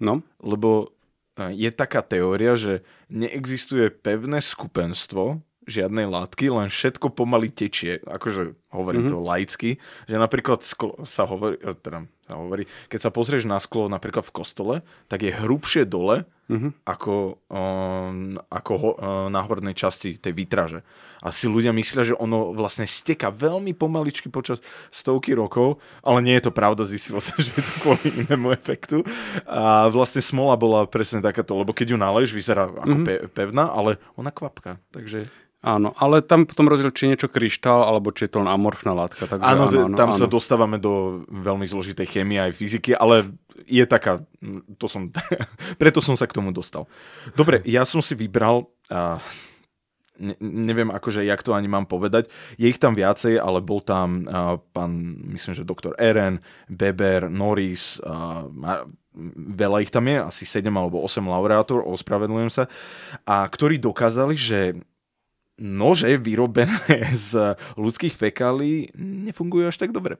No. 0.00 0.24
Lebo 0.40 0.96
eh, 1.36 1.52
je 1.52 1.68
taká 1.68 2.00
teória, 2.00 2.56
že 2.56 2.80
neexistuje 3.12 3.92
pevné 3.92 4.40
skupenstvo 4.40 5.44
žiadnej 5.64 6.08
látky, 6.08 6.52
len 6.52 6.68
všetko 6.68 7.12
pomaly 7.12 7.48
tečie. 7.48 8.00
Akože 8.04 8.56
hovorím 8.72 9.08
mm-hmm. 9.08 9.20
to 9.20 9.28
laicky, 9.28 9.70
že 10.08 10.16
napríklad 10.16 10.60
sklo, 10.64 11.00
sa 11.08 11.24
hovorí, 11.24 11.56
eh, 11.60 11.76
teda 11.76 12.08
sa 12.24 12.34
hovorí, 12.40 12.64
keď 12.88 13.00
sa 13.04 13.10
pozrieš 13.12 13.44
na 13.44 13.60
sklo 13.60 13.88
napríklad 13.88 14.24
v 14.24 14.34
kostole, 14.34 14.74
tak 15.12 15.24
je 15.24 15.32
hrubšie 15.32 15.84
dole 15.84 16.24
uh-huh. 16.50 16.70
ako, 16.84 17.40
um, 17.48 18.36
ako 18.50 18.72
ho, 18.76 18.90
uh, 18.94 18.98
na 19.32 19.40
hornej 19.44 19.72
časti 19.72 20.20
tej 20.20 20.32
výtraže. 20.36 20.80
A 21.24 21.32
si 21.32 21.48
ľudia 21.48 21.72
myslia, 21.72 22.04
že 22.04 22.14
ono 22.20 22.52
vlastne 22.52 22.84
steka 22.84 23.32
veľmi 23.32 23.72
pomaličky 23.72 24.28
počas 24.28 24.60
stovky 24.92 25.32
rokov, 25.32 25.80
ale 26.04 26.20
nie 26.20 26.36
je 26.36 26.48
to 26.48 26.52
pravda, 26.52 26.84
zistilo 26.84 27.24
sa, 27.24 27.32
že 27.42 27.56
je 27.56 27.64
to 27.64 27.72
kvôli 27.80 28.08
inému 28.24 28.52
efektu. 28.52 29.00
A 29.48 29.88
vlastne 29.88 30.20
smola 30.20 30.56
bola 30.60 30.84
presne 30.84 31.24
takáto, 31.24 31.56
lebo 31.56 31.72
keď 31.72 31.96
ju 31.96 31.98
naleješ, 32.00 32.30
vyzerá 32.36 32.68
ako 32.68 32.84
uh-huh. 32.84 33.06
pe- 33.08 33.24
pevná, 33.32 33.72
ale 33.72 33.96
ona 34.16 34.28
kvapka. 34.28 34.76
Takže 34.92 35.44
Áno, 35.64 35.96
ale 35.96 36.20
tam 36.20 36.44
potom 36.44 36.68
rozdiel, 36.68 36.92
či 36.92 37.08
je 37.08 37.12
niečo 37.16 37.32
kryštál, 37.32 37.88
alebo 37.88 38.12
či 38.12 38.28
je 38.28 38.36
to 38.36 38.44
len 38.44 38.52
amorfná 38.52 38.92
látka. 38.92 39.24
Takže 39.24 39.40
áno, 39.40 39.72
áno, 39.72 39.88
áno, 39.88 39.96
tam 39.96 40.12
áno. 40.12 40.20
sa 40.20 40.28
dostávame 40.28 40.76
do 40.76 41.24
veľmi 41.32 41.64
zložitej 41.64 42.04
chémie 42.04 42.36
aj 42.36 42.52
fyziky, 42.52 42.92
ale 42.92 43.32
je 43.64 43.80
taká, 43.88 44.20
to 44.78 44.86
som, 44.86 45.08
preto 45.80 46.04
som 46.04 46.14
sa 46.14 46.28
k 46.28 46.36
tomu 46.36 46.52
dostal. 46.52 46.88
Dobre, 47.34 47.64
ja 47.64 47.82
som 47.88 48.04
si 48.04 48.12
vybral, 48.16 48.68
a 48.92 49.18
ne, 50.18 50.34
neviem 50.40 50.90
akože, 50.92 51.26
jak 51.26 51.42
to 51.42 51.56
ani 51.56 51.66
mám 51.66 51.88
povedať, 51.88 52.30
je 52.60 52.70
ich 52.70 52.78
tam 52.78 52.94
viacej, 52.94 53.40
ale 53.40 53.64
bol 53.64 53.82
tam 53.82 54.26
a, 54.28 54.56
pán, 54.60 55.18
myslím, 55.34 55.54
že 55.56 55.66
doktor 55.66 55.96
Eren, 55.98 56.38
Beber, 56.70 57.26
Norris, 57.26 57.98
a, 58.04 58.46
veľa 59.34 59.82
ich 59.82 59.94
tam 59.94 60.10
je, 60.10 60.18
asi 60.18 60.44
7 60.46 60.70
alebo 60.74 61.02
8 61.02 61.22
laureátor, 61.22 61.86
ospravedlňujem 61.86 62.50
sa, 62.50 62.64
a 63.26 63.46
ktorí 63.46 63.78
dokázali, 63.78 64.34
že 64.34 64.60
nože 65.58 66.18
vyrobené 66.18 67.10
z 67.30 67.54
ľudských 67.78 68.14
fekálí 68.14 68.90
nefungujú 68.98 69.70
až 69.70 69.78
tak 69.78 69.94
dobre. 69.94 70.18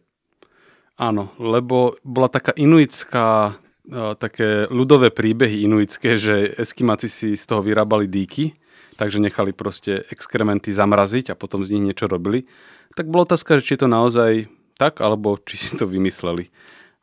Áno, 0.95 1.35
lebo 1.43 1.99
bola 2.07 2.31
taká 2.31 2.55
inuitská, 2.55 3.59
také 3.93 4.65
ľudové 4.73 5.13
príbehy 5.13 5.69
inuitské, 5.69 6.17
že 6.17 6.57
eskimáci 6.57 7.09
si 7.13 7.29
z 7.37 7.45
toho 7.45 7.61
vyrábali 7.61 8.09
dýky, 8.09 8.57
takže 8.97 9.21
nechali 9.21 9.53
proste 9.53 10.09
exkrementy 10.09 10.73
zamraziť 10.73 11.35
a 11.35 11.39
potom 11.39 11.61
z 11.67 11.77
nich 11.77 11.93
niečo 11.93 12.09
robili. 12.09 12.49
Tak 12.97 13.11
bola 13.11 13.29
otázka, 13.29 13.61
že 13.61 13.67
či 13.67 13.73
je 13.77 13.81
to 13.85 13.89
naozaj 13.91 14.49
tak, 14.81 15.05
alebo 15.05 15.37
či 15.37 15.61
si 15.61 15.75
to 15.77 15.85
vymysleli. 15.85 16.49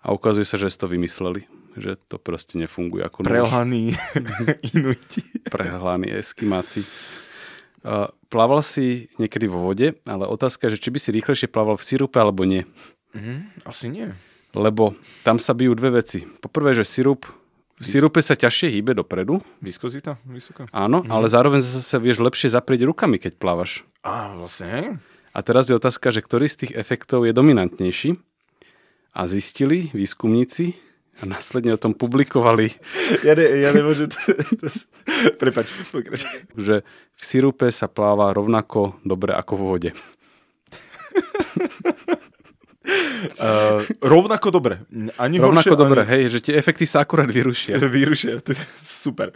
A 0.01 0.15
ukazuje 0.15 0.47
sa, 0.47 0.57
že 0.57 0.73
si 0.73 0.79
to 0.81 0.89
vymysleli. 0.89 1.45
Že 1.71 1.95
to 2.09 2.19
proste 2.19 2.59
nefunguje 2.59 3.05
ako 3.05 3.23
Prelhaní 3.23 3.95
inuiti. 4.75 5.23
Prelhaní 5.47 6.11
eskimáci. 6.11 6.83
Plával 8.27 8.61
si 8.65 9.07
niekedy 9.15 9.47
vo 9.47 9.63
vode, 9.71 9.95
ale 10.03 10.27
otázka 10.27 10.67
je, 10.67 10.75
že 10.75 10.81
či 10.83 10.89
by 10.91 10.99
si 10.99 11.09
rýchlejšie 11.15 11.47
plával 11.47 11.79
v 11.79 11.87
sirupe 11.87 12.19
alebo 12.19 12.43
nie. 12.43 12.67
Mm, 13.15 13.55
asi 13.63 13.87
nie. 13.87 14.11
Lebo 14.51 14.95
tam 15.23 15.39
sa 15.39 15.55
bijú 15.55 15.75
dve 15.75 16.03
veci. 16.03 16.23
Poprvé, 16.23 16.75
že 16.75 16.87
sirup 16.87 17.27
v 17.81 17.89
sirupe 17.89 18.21
sa 18.21 18.37
ťažšie 18.37 18.77
hýbe 18.77 18.93
dopredu. 18.93 19.41
Viskozita 19.57 20.21
vysoká. 20.29 20.69
Áno, 20.69 21.01
mm. 21.01 21.09
ale 21.09 21.25
zároveň 21.33 21.65
zase 21.65 21.81
sa 21.81 21.97
vieš 21.97 22.21
lepšie 22.21 22.53
zaprieť 22.53 22.85
rukami, 22.85 23.17
keď 23.17 23.41
plávaš. 23.41 23.81
Á, 24.05 24.37
vlastne. 24.37 25.01
A 25.33 25.41
teraz 25.41 25.65
je 25.65 25.73
otázka, 25.73 26.13
že 26.13 26.21
ktorý 26.21 26.45
z 26.45 26.57
tých 26.61 26.77
efektov 26.77 27.25
je 27.25 27.33
dominantnejší. 27.33 28.21
A 29.17 29.25
zistili 29.25 29.89
výskumníci, 29.97 30.77
a 31.19 31.25
následne 31.25 31.73
o 31.73 31.81
tom 31.81 31.97
publikovali. 31.97 32.77
Ja, 33.27 33.35
ne, 33.35 33.43
ja 33.43 33.75
nemôžem... 33.75 34.07
To, 34.07 34.19
to, 34.61 34.67
prepač, 35.35 35.67
pokračuj. 35.91 36.47
Že 36.55 36.75
v 37.17 37.21
sirupe 37.21 37.67
sa 37.73 37.91
pláva 37.91 38.31
rovnako 38.31 38.95
dobre 39.03 39.35
ako 39.35 39.53
vo 39.57 39.65
vode. 39.75 39.91
Uh, 43.37 43.85
rovnako 44.01 44.49
dobre. 44.51 44.81
Ani 45.17 45.37
rovnako 45.37 45.75
horšie, 45.75 45.79
dobre, 45.79 46.01
ani... 46.03 46.09
hej, 46.09 46.23
že 46.37 46.39
tie 46.49 46.53
efekty 46.57 46.89
sa 46.89 47.05
akurát 47.05 47.29
vyrušia. 47.29 47.77
vyrušia, 47.99 48.41
to 48.41 48.53
je 48.53 48.61
super. 48.81 49.31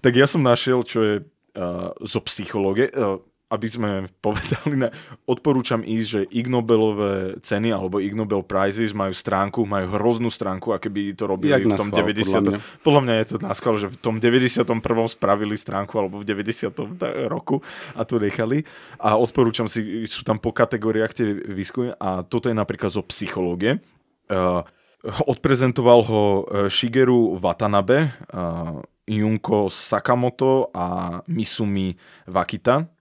Tak 0.00 0.12
ja 0.16 0.26
som 0.28 0.42
našiel, 0.42 0.82
čo 0.82 0.98
je 1.04 1.14
uh, 1.22 1.92
zo 2.00 2.20
psychológie. 2.24 2.90
Uh, 2.92 3.20
aby 3.46 3.66
sme 3.70 3.90
povedali, 4.24 4.74
ne, 4.74 4.88
odporúčam 5.26 5.82
ísť, 5.86 6.06
že 6.06 6.20
Ig 6.34 6.50
Nobelové 6.50 7.38
ceny 7.42 7.70
alebo 7.70 8.02
Ig 8.02 8.18
Nobel 8.18 8.42
Prizes 8.42 8.90
majú 8.90 9.14
stránku, 9.14 9.62
majú 9.62 9.94
hroznú 9.94 10.30
stránku, 10.30 10.74
aké 10.74 10.90
by 10.90 11.14
to 11.14 11.24
robili 11.30 11.54
Jak 11.54 11.70
v 11.70 11.78
tom 11.78 11.88
schvál, 11.90 12.10
90. 12.10 12.26
Podľa 12.26 12.42
mňa. 12.42 12.58
podľa 12.82 13.02
mňa 13.02 13.14
je 13.14 13.26
to 13.26 13.36
na 13.42 13.54
že 13.54 13.88
v 13.90 13.96
tom 13.98 14.14
91. 14.18 14.66
spravili 15.12 15.54
stránku 15.54 15.94
alebo 15.94 16.22
v 16.22 16.24
90. 16.26 17.30
roku 17.30 17.62
a 17.94 18.02
to 18.02 18.18
nechali. 18.18 18.66
A 18.98 19.14
odporúčam 19.14 19.70
si, 19.70 20.06
sú 20.10 20.26
tam 20.26 20.42
po 20.42 20.50
kategóriách 20.50 21.12
tie 21.14 21.28
výskumy 21.46 21.94
a 21.98 22.26
toto 22.26 22.50
je 22.50 22.56
napríklad 22.56 22.90
zo 22.90 23.02
psychológie. 23.06 23.78
Uh, 24.26 24.66
odprezentoval 25.06 26.02
ho 26.02 26.22
e, 26.26 26.66
Shigeru 26.66 27.38
Watanabe, 27.38 28.10
uh, 28.34 28.82
Junko 29.06 29.70
Sakamoto 29.70 30.74
a 30.74 31.20
Misumi 31.30 31.94
Wakita 32.26 32.95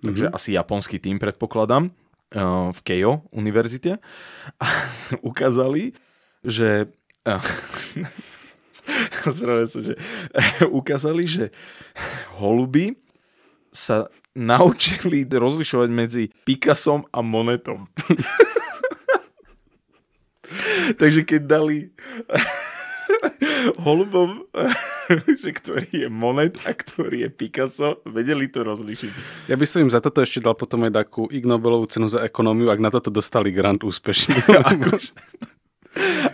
takže 0.00 0.28
mm-hmm. 0.28 0.36
asi 0.36 0.56
japonský 0.56 0.96
tým 0.98 1.20
predpokladám, 1.20 1.88
uh, 1.90 2.70
v 2.72 2.80
Keio 2.82 3.24
univerzite. 3.30 4.00
A 4.60 4.66
ukázali, 5.30 5.92
že... 6.44 6.88
Uh, 8.90 9.30
sa, 9.68 9.78
že 9.78 9.94
ukázali, 10.80 11.28
že 11.28 11.44
holuby 12.40 12.96
sa 13.70 14.10
naučili 14.34 15.22
rozlišovať 15.28 15.88
medzi 15.92 16.24
Picassom 16.42 17.06
a 17.12 17.22
Monetom. 17.22 17.86
Takže 20.98 21.22
keď 21.22 21.40
dali 21.46 21.78
holubom, 23.78 24.42
že 25.42 25.50
ktorý 25.50 25.90
je 25.90 26.08
Monet 26.08 26.56
a 26.66 26.70
ktorý 26.74 27.26
je 27.26 27.30
Picasso, 27.30 27.98
vedeli 28.06 28.46
to 28.46 28.62
rozlišiť. 28.62 29.10
Ja 29.50 29.56
by 29.58 29.66
som 29.66 29.82
im 29.86 29.92
za 29.92 29.98
toto 30.02 30.22
ešte 30.22 30.42
dal 30.42 30.54
potom 30.54 30.86
aj 30.86 30.92
takú 30.94 31.26
Ig 31.30 31.46
Nobelovú 31.46 31.90
cenu 31.90 32.06
za 32.06 32.22
ekonómiu, 32.22 32.70
ak 32.70 32.80
na 32.80 32.90
toto 32.94 33.10
dostali 33.10 33.50
grant 33.50 33.82
úspešne. 33.82 34.38
Akože. 34.72 35.12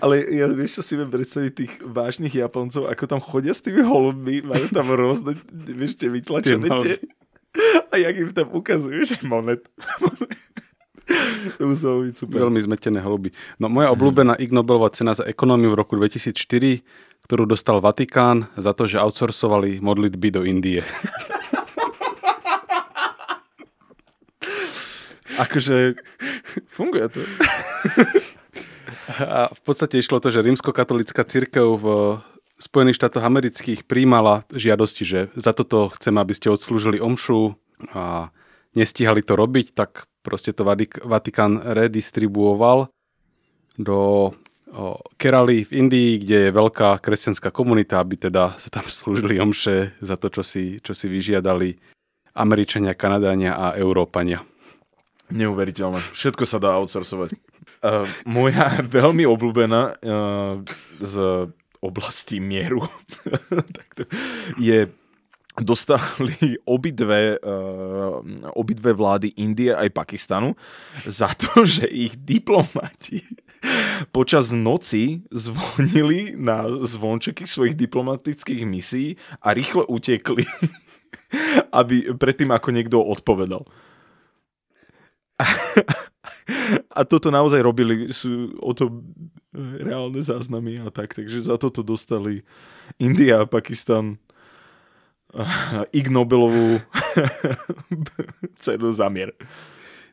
Ale 0.05 0.21
ja 0.37 0.53
vieš, 0.53 0.81
čo 0.81 0.83
si 0.85 0.93
viem 1.01 1.09
predstaviť 1.09 1.53
tých 1.57 1.73
vážnych 1.81 2.37
Japoncov, 2.37 2.93
ako 2.93 3.05
tam 3.09 3.21
chodia 3.25 3.57
s 3.57 3.65
tými 3.65 3.81
holubmi, 3.81 4.45
majú 4.45 4.69
tam 4.69 4.93
rôzne, 4.93 5.33
vieš, 5.49 5.97
tie 5.97 6.13
vytlačené 6.13 6.69
tie... 6.85 6.95
A 7.93 7.97
jak 7.97 8.13
im 8.21 8.37
tam 8.37 8.53
ukazujú, 8.53 9.01
že 9.09 9.17
monet. 9.25 9.65
to 11.57 11.65
muselo 11.65 12.05
byť 12.05 12.15
super. 12.21 12.45
Veľmi 12.45 12.61
zmetené 12.61 13.01
holuby. 13.01 13.33
No 13.57 13.73
moja 13.73 13.89
obľúbená 13.97 14.37
Ig 14.37 14.53
Nobelová 14.53 14.93
cena 14.93 15.17
za 15.17 15.25
ekonómiu 15.25 15.73
v 15.73 15.81
roku 15.81 15.97
2004, 15.97 16.85
ktorú 17.27 17.51
dostal 17.51 17.83
Vatikán 17.83 18.47
za 18.55 18.71
to, 18.71 18.87
že 18.87 19.03
outsourcovali 19.03 19.83
modlitby 19.83 20.29
do 20.31 20.47
Indie. 20.47 20.87
akože 25.37 25.97
funguje 26.69 27.07
to. 27.13 27.21
A 29.17 29.49
v 29.53 29.61
podstate 29.65 30.01
išlo 30.01 30.21
to, 30.21 30.33
že 30.33 30.45
rímskokatolická 30.45 31.25
církev 31.25 31.67
v 31.79 31.87
Spojených 32.57 32.97
štátoch 33.01 33.25
amerických 33.25 33.85
príjmala 33.85 34.49
žiadosti, 34.49 35.05
že 35.05 35.21
za 35.37 35.53
toto 35.53 35.93
chceme, 35.93 36.21
aby 36.21 36.33
ste 36.33 36.49
odslúžili 36.49 37.01
omšu 37.01 37.57
a 37.93 38.33
nestíhali 38.73 39.21
to 39.21 39.37
robiť, 39.37 39.77
tak 39.77 40.09
proste 40.25 40.57
to 40.57 40.65
Vatikán 41.05 41.61
redistribuoval 41.61 42.89
do 43.77 44.33
Kerali 45.17 45.63
v 45.63 45.73
Indii, 45.73 46.11
kde 46.27 46.39
je 46.49 46.57
veľká 46.57 46.99
kresťanská 46.99 47.55
komunita, 47.55 48.03
aby 48.03 48.19
teda 48.19 48.59
sa 48.59 48.69
tam 48.69 48.85
slúžili 48.91 49.39
omše 49.39 49.95
za 50.03 50.19
to, 50.19 50.27
čo 50.27 50.43
si, 50.43 50.83
čo 50.83 50.91
si 50.91 51.07
vyžiadali 51.07 51.79
Američania, 52.35 52.99
Kanadánia 52.99 53.55
a 53.55 53.79
Európania. 53.79 54.43
Neuveriteľné. 55.31 56.03
Všetko 56.15 56.45
sa 56.47 56.59
dá 56.59 56.75
outsourcovať. 56.79 57.35
Uh, 57.83 58.11
moja 58.27 58.83
veľmi 58.99 59.23
obľúbená 59.27 59.83
uh, 59.95 60.63
z 60.99 61.15
oblasti 61.79 62.43
mieru 62.43 62.83
je 64.59 64.91
dostali 65.57 66.59
obidve, 66.69 67.39
uh, 67.41 68.21
obidve 68.59 68.93
vlády 68.93 69.41
Indie 69.41 69.73
aj 69.73 69.95
Pakistanu 69.95 70.53
za 71.07 71.33
to, 71.33 71.63
že 71.79 71.87
ich 71.87 72.19
diplomati 72.19 73.23
počas 74.13 74.53
noci 74.53 75.25
zvonili 75.33 76.35
na 76.37 76.67
zvončeky 76.69 77.47
svojich 77.47 77.75
diplomatických 77.77 78.63
misií 78.69 79.17
a 79.43 79.53
rýchlo 79.57 79.87
utekli, 79.89 80.45
aby 81.81 82.17
predtým 82.17 82.53
ako 82.53 82.69
niekto 82.73 82.99
odpovedal. 83.01 83.65
A 86.97 87.01
toto 87.05 87.29
naozaj 87.29 87.61
robili, 87.61 88.09
sú 88.15 88.57
o 88.63 88.73
to 88.73 89.05
reálne 89.57 90.23
záznamy 90.23 90.81
a 90.81 90.89
tak, 90.89 91.13
takže 91.13 91.45
za 91.45 91.61
toto 91.61 91.85
dostali 91.85 92.41
India 92.97 93.45
a 93.45 93.51
Pakistan 93.51 94.17
Ig 95.93 96.09
Nobelovú 96.09 96.81
cenu 98.63 98.97
za 98.97 99.13
mier. 99.13 99.37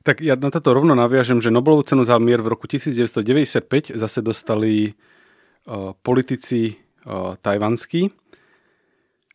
Tak 0.04 0.20
ja 0.20 0.36
na 0.36 0.52
toto 0.52 0.76
rovno 0.76 0.96
naviažem, 1.00 1.40
že 1.40 1.48
Nobelovú 1.48 1.88
cenu 1.88 2.04
za 2.04 2.20
mier 2.20 2.44
v 2.44 2.52
roku 2.52 2.68
1995 2.68 3.96
zase 3.96 4.20
dostali 4.20 4.92
uh, 4.92 5.96
politici 6.04 6.76
uh, 7.08 7.40
tajvanskí 7.40 8.12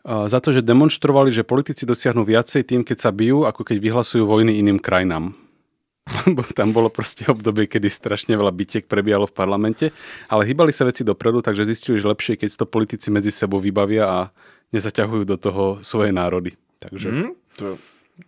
za 0.09 0.39
to, 0.41 0.57
že 0.57 0.65
demonstrovali, 0.65 1.29
že 1.29 1.45
politici 1.45 1.85
dosiahnu 1.85 2.25
viacej 2.25 2.65
tým, 2.65 2.81
keď 2.81 2.97
sa 2.97 3.11
bijú, 3.13 3.45
ako 3.45 3.61
keď 3.61 3.77
vyhlasujú 3.77 4.25
vojny 4.25 4.57
iným 4.57 4.81
krajinám. 4.81 5.37
Lebo 6.25 6.41
tam 6.57 6.73
bolo 6.73 6.89
proste 6.89 7.29
obdobie, 7.29 7.69
kedy 7.69 7.93
strašne 7.93 8.33
veľa 8.33 8.49
bitiek 8.55 8.89
prebiehalo 8.89 9.29
v 9.29 9.37
parlamente, 9.37 9.87
ale 10.33 10.49
hýbali 10.49 10.73
sa 10.73 10.89
veci 10.89 11.05
dopredu, 11.05 11.45
takže 11.45 11.69
zistili, 11.69 12.01
že 12.01 12.09
lepšie, 12.09 12.41
keď 12.41 12.57
to 12.57 12.65
politici 12.65 13.13
medzi 13.13 13.29
sebou 13.29 13.61
vybavia 13.61 14.09
a 14.09 14.19
nezaťahujú 14.73 15.25
do 15.29 15.37
toho 15.37 15.65
svoje 15.85 16.15
národy. 16.15 16.57
Takže... 16.81 17.09
Mm, 17.13 17.33
to, 17.61 17.67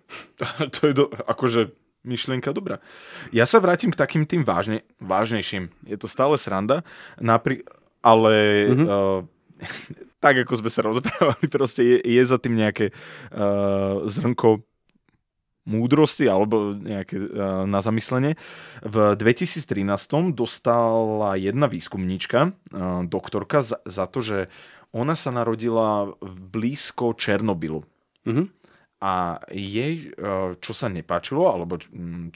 to 0.77 0.81
je 0.85 0.93
do, 0.93 1.09
akože 1.09 1.73
myšlienka 2.05 2.53
dobrá. 2.57 2.81
Ja 3.31 3.45
sa 3.45 3.61
vrátim 3.61 3.93
k 3.93 4.01
takým 4.01 4.25
tým 4.25 4.43
vážne, 4.45 4.85
vážnejším. 5.01 5.69
Je 5.85 5.97
to 6.01 6.09
stále 6.09 6.37
sranda, 6.41 6.83
napri- 7.21 7.65
ale 8.01 8.35
mm-hmm. 8.73 8.87
uh, 8.89 9.21
tak 10.25 10.45
ako 10.45 10.65
sme 10.65 10.71
sa 10.73 10.81
rozprávali, 10.85 11.45
proste 11.49 11.83
je, 11.85 11.97
je 12.01 12.23
za 12.25 12.41
tým 12.41 12.57
nejaké 12.57 12.93
uh, 13.33 14.05
zrnko 14.09 14.65
múdrosti 15.69 16.25
alebo 16.25 16.73
nejaké 16.73 17.21
uh, 17.21 17.69
na 17.69 17.85
zamyslenie. 17.85 18.41
V 18.81 18.97
2013 19.15 19.69
dostala 20.33 21.37
jedna 21.37 21.69
výskumníčka, 21.69 22.57
uh, 22.73 23.05
doktorka, 23.05 23.61
za, 23.61 23.79
za 23.85 24.09
to, 24.09 24.25
že 24.25 24.39
ona 24.91 25.15
sa 25.15 25.31
narodila 25.31 26.17
blízko 26.25 27.15
Černobylu. 27.15 27.87
Mm-hmm. 28.27 28.47
A 29.01 29.41
jej, 29.49 30.13
čo 30.61 30.73
sa 30.77 30.93
nepáčilo, 30.93 31.49
alebo 31.49 31.81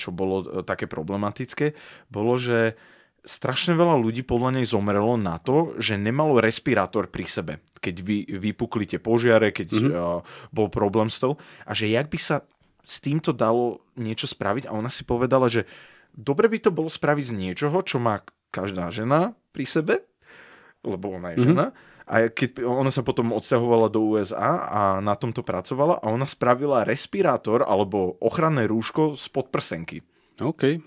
čo 0.01 0.09
bolo 0.17 0.65
také 0.65 0.89
problematické, 0.89 1.77
bolo, 2.09 2.41
že 2.41 2.81
strašne 3.25 3.73
veľa 3.73 3.97
ľudí 4.01 4.21
podľa 4.25 4.61
nej 4.61 4.67
zomrelo 4.69 5.17
na 5.17 5.41
to, 5.41 5.77
že 5.81 5.97
nemalo 5.97 6.41
respirátor 6.41 7.09
pri 7.09 7.25
sebe, 7.25 7.53
keď 7.81 7.95
vy, 8.05 8.19
vypukli 8.29 8.85
tie 8.85 9.01
požiare, 9.01 9.49
keď 9.53 9.69
mm-hmm. 9.73 9.93
uh, 9.97 10.21
bol 10.53 10.69
problém 10.69 11.09
s 11.09 11.21
tou. 11.21 11.41
A 11.65 11.73
že 11.73 11.89
jak 11.89 12.13
by 12.13 12.21
sa 12.21 12.45
s 12.85 13.01
týmto 13.01 13.33
dalo 13.33 13.81
niečo 13.97 14.29
spraviť 14.29 14.69
a 14.69 14.77
ona 14.77 14.93
si 14.93 15.09
povedala, 15.09 15.49
že 15.49 15.65
dobre 16.13 16.53
by 16.53 16.69
to 16.69 16.71
bolo 16.71 16.93
spraviť 16.93 17.25
z 17.33 17.37
niečoho, 17.37 17.81
čo 17.81 17.97
má 17.97 18.21
každá 18.53 18.93
žena 18.93 19.33
pri 19.57 19.65
sebe, 19.65 19.95
lebo 20.85 21.17
ona 21.17 21.33
je 21.33 21.41
mm-hmm. 21.41 21.49
žena. 21.49 21.67
A 22.05 22.29
keď 22.29 22.61
ona 22.61 22.93
sa 22.93 23.01
potom 23.01 23.33
odsťahovala 23.33 23.89
do 23.89 24.13
USA 24.13 24.61
a 24.69 24.81
na 25.01 25.17
tomto 25.17 25.41
pracovala 25.41 26.05
a 26.05 26.13
ona 26.13 26.29
spravila 26.29 26.85
respirátor 26.85 27.65
alebo 27.65 28.21
ochranné 28.21 28.69
rúško 28.69 29.17
z 29.17 29.25
podprsenky. 29.33 30.05
OK. 30.37 30.85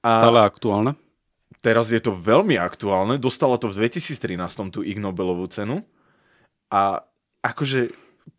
A 0.00 0.08
Stále 0.08 0.40
aktuálne? 0.40 0.96
Teraz 1.60 1.92
je 1.92 2.00
to 2.00 2.16
veľmi 2.16 2.56
aktuálne. 2.56 3.20
Dostala 3.20 3.60
to 3.60 3.68
v 3.68 3.84
2013 3.84 4.72
tú 4.72 4.80
Ig 4.80 4.96
Nobelovú 4.96 5.44
cenu. 5.50 5.84
A 6.72 7.04
akože 7.44 7.92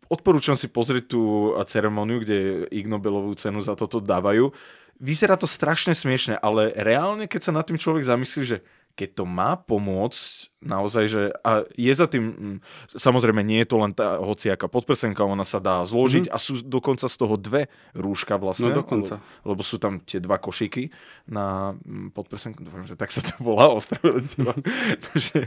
odporúčam 0.08 0.56
si 0.56 0.66
pozrieť 0.66 1.12
tú 1.12 1.52
ceremoniu, 1.68 2.24
kde 2.24 2.66
Ig 2.72 2.88
Nobelovú 2.88 3.36
cenu 3.36 3.60
za 3.60 3.76
toto 3.76 4.00
dávajú. 4.00 4.50
Vyzerá 4.98 5.38
to 5.38 5.46
strašne 5.46 5.94
smiešne, 5.94 6.40
ale 6.40 6.74
reálne, 6.74 7.30
keď 7.30 7.40
sa 7.46 7.52
nad 7.54 7.62
tým 7.62 7.78
človek 7.78 8.02
zamyslí, 8.02 8.42
že 8.42 8.58
keď 8.98 9.22
to 9.22 9.24
má 9.30 9.54
pomôcť 9.54 10.50
naozaj, 10.58 11.04
že 11.06 11.22
a 11.46 11.62
je 11.78 11.92
za 11.94 12.10
tým, 12.10 12.24
mm, 12.34 12.58
samozrejme 12.98 13.46
nie 13.46 13.62
je 13.62 13.70
to 13.70 13.76
len 13.78 13.94
tá 13.94 14.18
hociaká 14.18 14.66
podprsenka, 14.66 15.22
ona 15.22 15.46
sa 15.46 15.62
dá 15.62 15.86
zložiť 15.86 16.26
mm-hmm. 16.26 16.34
a 16.34 16.42
sú 16.42 16.66
dokonca 16.66 17.06
z 17.06 17.14
toho 17.14 17.38
dve 17.38 17.70
rúška 17.94 18.34
vlastne. 18.34 18.74
No 18.74 18.82
dokonca. 18.82 19.22
Lebo, 19.46 19.54
lebo 19.54 19.62
sú 19.62 19.78
tam 19.78 20.02
tie 20.02 20.18
dva 20.18 20.42
košiky 20.42 20.90
na 21.30 21.78
mm, 21.78 22.10
podprsenku, 22.10 22.66
dúfam, 22.66 22.82
že 22.82 22.98
tak 22.98 23.14
sa 23.14 23.22
to 23.22 23.38
volá, 23.38 23.70
Takže 25.06 25.46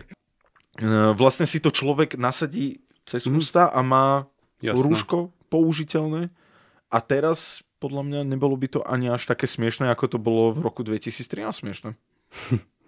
e, 0.80 0.92
vlastne 1.12 1.44
si 1.44 1.60
to 1.60 1.76
človek 1.76 2.16
nasadí 2.16 2.80
cez 3.04 3.28
mm-hmm. 3.28 3.36
ústa 3.44 3.68
a 3.68 3.84
má 3.84 4.32
Jasné. 4.64 4.80
rúško 4.80 5.36
použiteľné 5.52 6.32
a 6.88 6.98
teraz 7.04 7.68
podľa 7.84 8.08
mňa 8.08 8.20
nebolo 8.32 8.56
by 8.56 8.68
to 8.78 8.80
ani 8.86 9.12
až 9.12 9.28
také 9.28 9.50
smiešné, 9.50 9.92
ako 9.92 10.16
to 10.16 10.18
bolo 10.22 10.56
v 10.56 10.64
roku 10.64 10.88
2013 10.88 11.52
smiešné. 11.52 11.92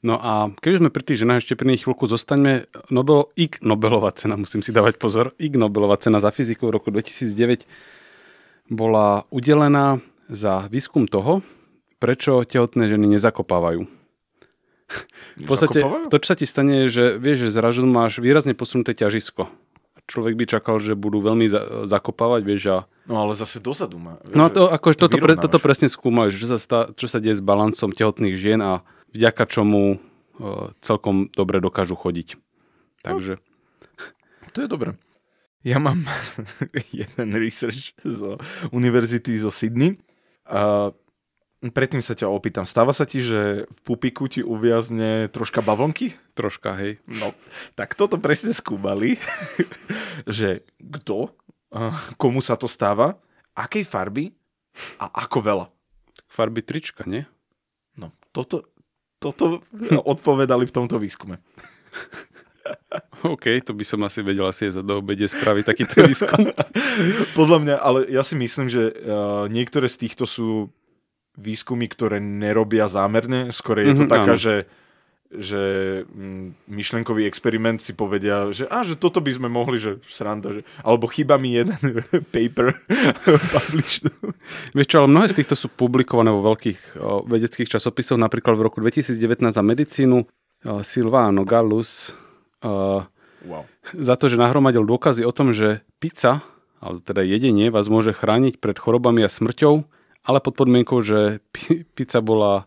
No 0.00 0.16
a 0.16 0.50
keď 0.58 0.80
sme 0.80 0.90
pri 0.90 1.02
tých 1.04 1.20
ženách 1.22 1.44
ešte 1.44 1.54
pri 1.58 1.74
nich 1.74 1.82
chvíľku 1.84 2.08
zostaňme, 2.08 2.66
Nobel, 2.88 3.28
Ig 3.36 3.60
Nobelová 3.60 4.10
cena, 4.16 4.34
musím 4.34 4.64
si 4.64 4.72
dávať 4.72 4.96
pozor, 4.96 5.36
Ig 5.36 5.54
Nobelová 5.54 6.00
cena 6.00 6.18
za 6.18 6.32
fyziku 6.32 6.68
v 6.68 6.80
roku 6.80 6.88
2009 6.90 7.66
bola 8.70 9.26
udelená 9.34 9.98
za 10.30 10.70
výskum 10.70 11.10
toho, 11.10 11.42
prečo 11.98 12.46
tehotné 12.46 12.86
ženy 12.86 13.18
nezakopávajú. 13.18 13.84
V 15.38 15.44
podstate 15.46 15.82
to, 16.10 16.16
čo 16.18 16.28
sa 16.34 16.36
ti 16.38 16.46
stane, 16.46 16.86
je, 16.86 16.88
že 16.90 17.04
vieš, 17.18 17.46
že 17.46 17.54
zrazu 17.54 17.86
máš 17.86 18.18
výrazne 18.18 18.58
posunuté 18.58 18.94
ťažisko. 18.94 19.46
Človek 20.10 20.34
by 20.34 20.44
čakal, 20.58 20.82
že 20.82 20.98
budú 20.98 21.22
veľmi 21.22 21.46
za, 21.46 21.86
zakopávať, 21.86 22.42
vieš, 22.42 22.62
a... 22.66 22.78
No 23.06 23.22
ale 23.22 23.38
zase 23.38 23.62
dozadu 23.62 24.02
má. 24.02 24.18
Vieš, 24.26 24.34
no 24.34 24.50
to, 24.50 24.66
akože 24.66 24.96
to 24.98 25.06
toto, 25.06 25.16
pre, 25.22 25.38
toto 25.38 25.58
presne 25.62 25.86
skúmajú, 25.86 26.34
čo 26.34 26.50
sa, 26.50 26.58
stá, 26.58 26.90
čo 26.98 27.06
sa 27.06 27.22
deje 27.22 27.38
s 27.38 27.42
balancom 27.44 27.94
tehotných 27.94 28.34
žien 28.34 28.58
a 28.58 28.82
vďaka 29.14 29.44
čomu 29.46 29.96
e, 29.96 29.98
celkom 30.80 31.30
dobre 31.34 31.58
dokážu 31.62 31.94
chodiť. 31.98 32.36
Takže... 33.02 33.38
To 34.50 34.58
je 34.66 34.68
dobré. 34.68 34.98
Ja 35.60 35.76
mám 35.76 36.08
jeden 36.94 37.30
research 37.36 37.92
z 38.00 38.40
univerzity 38.72 39.36
zo 39.36 39.52
Sydney. 39.52 40.00
A 40.48 40.90
predtým 41.68 42.00
sa 42.00 42.16
ťa 42.16 42.32
opýtam, 42.32 42.64
stáva 42.64 42.96
sa 42.96 43.04
ti, 43.04 43.20
že 43.20 43.68
v 43.68 43.78
pupiku 43.84 44.24
ti 44.26 44.40
uviazne 44.40 45.28
troška 45.28 45.60
bavlnky? 45.60 46.16
Troška, 46.32 46.72
hej. 46.80 47.04
No, 47.04 47.36
tak 47.76 47.92
toto 47.92 48.16
presne 48.16 48.56
skúmali, 48.56 49.20
že 50.26 50.64
kto, 50.80 51.36
komu 52.16 52.40
sa 52.40 52.56
to 52.56 52.64
stáva, 52.64 53.20
akej 53.52 53.84
farby 53.84 54.32
a 54.96 55.12
ako 55.12 55.38
veľa. 55.44 55.66
Farby 56.32 56.64
trička, 56.64 57.04
nie? 57.04 57.28
No, 58.00 58.16
toto, 58.32 58.64
toto 59.20 59.60
odpovedali 59.92 60.64
v 60.64 60.74
tomto 60.74 60.96
výskume. 60.96 61.38
OK, 63.22 63.60
to 63.60 63.76
by 63.76 63.84
som 63.84 64.00
asi 64.08 64.24
vedel 64.24 64.48
asi 64.48 64.72
za 64.72 64.80
do 64.80 65.04
obede 65.04 65.28
spraviť 65.28 65.64
takýto 65.64 65.94
výskum. 66.08 66.48
Podľa 67.36 67.58
mňa, 67.60 67.76
ale 67.76 67.98
ja 68.08 68.24
si 68.24 68.34
myslím, 68.34 68.72
že 68.72 68.90
uh, 68.90 69.46
niektoré 69.52 69.86
z 69.92 70.08
týchto 70.08 70.24
sú 70.24 70.72
výskumy, 71.36 71.86
ktoré 71.86 72.18
nerobia 72.18 72.88
zámerne. 72.88 73.52
Skôr 73.52 73.84
je 73.84 73.92
to 73.92 74.04
mm-hmm, 74.04 74.12
taká, 74.12 74.34
áno. 74.34 74.40
že 74.40 74.54
že 75.30 75.62
mm, 76.10 76.66
myšlenkový 76.66 77.22
experiment 77.22 77.78
si 77.78 77.94
povedia, 77.94 78.50
že, 78.50 78.66
a, 78.66 78.82
že 78.82 78.98
toto 78.98 79.22
by 79.22 79.30
sme 79.30 79.46
mohli, 79.46 79.78
že 79.78 80.02
sranda, 80.10 80.50
že, 80.50 80.66
alebo 80.82 81.06
chyba 81.06 81.38
mi 81.38 81.54
jeden 81.54 81.78
paper 82.34 82.74
Vieš 84.74 84.86
čo, 84.90 84.96
ale 84.98 85.08
mnohé 85.08 85.30
z 85.30 85.38
týchto 85.38 85.54
sú 85.54 85.70
publikované 85.70 86.34
vo 86.34 86.42
veľkých 86.42 86.98
o, 86.98 87.22
vedeckých 87.30 87.70
časopisoch, 87.70 88.18
napríklad 88.18 88.58
v 88.58 88.66
roku 88.66 88.82
2019 88.82 89.54
za 89.54 89.62
medicínu 89.62 90.18
o, 90.18 90.26
Silvano 90.82 91.46
Gallus 91.46 92.10
o, 92.66 93.06
wow. 93.46 93.64
za 93.94 94.18
to, 94.18 94.26
že 94.26 94.34
nahromadil 94.34 94.82
dôkazy 94.82 95.22
o 95.22 95.30
tom, 95.30 95.54
že 95.54 95.86
pizza, 96.02 96.42
ale 96.82 96.98
teda 97.06 97.22
jedenie 97.22 97.70
vás 97.70 97.86
môže 97.86 98.10
chrániť 98.10 98.58
pred 98.58 98.74
chorobami 98.82 99.22
a 99.22 99.30
smrťou, 99.30 99.86
ale 100.26 100.38
pod 100.42 100.58
podmienkou, 100.58 101.06
že 101.06 101.38
pizza 101.94 102.18
bola 102.18 102.66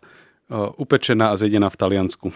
upečená 0.54 1.34
a 1.34 1.39
zjedená 1.39 1.69
v 1.69 1.80
Taliansku. 1.80 2.30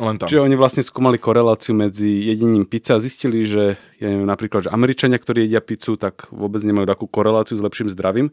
Len 0.00 0.16
tam. 0.16 0.32
Čiže 0.32 0.40
oni 0.40 0.56
vlastne 0.56 0.80
skúmali 0.80 1.20
koreláciu 1.20 1.76
medzi 1.76 2.08
jedením 2.08 2.64
pizza 2.64 2.96
a 2.96 3.02
zistili, 3.04 3.44
že 3.44 3.76
ja 4.00 4.08
neviem, 4.08 4.24
napríklad, 4.24 4.66
že 4.66 4.72
Američania, 4.72 5.20
ktorí 5.20 5.44
jedia 5.44 5.60
pizzu, 5.60 6.00
tak 6.00 6.24
vôbec 6.32 6.64
nemajú 6.64 6.88
takú 6.88 7.04
koreláciu 7.04 7.60
s 7.60 7.64
lepším 7.64 7.92
zdravím. 7.92 8.32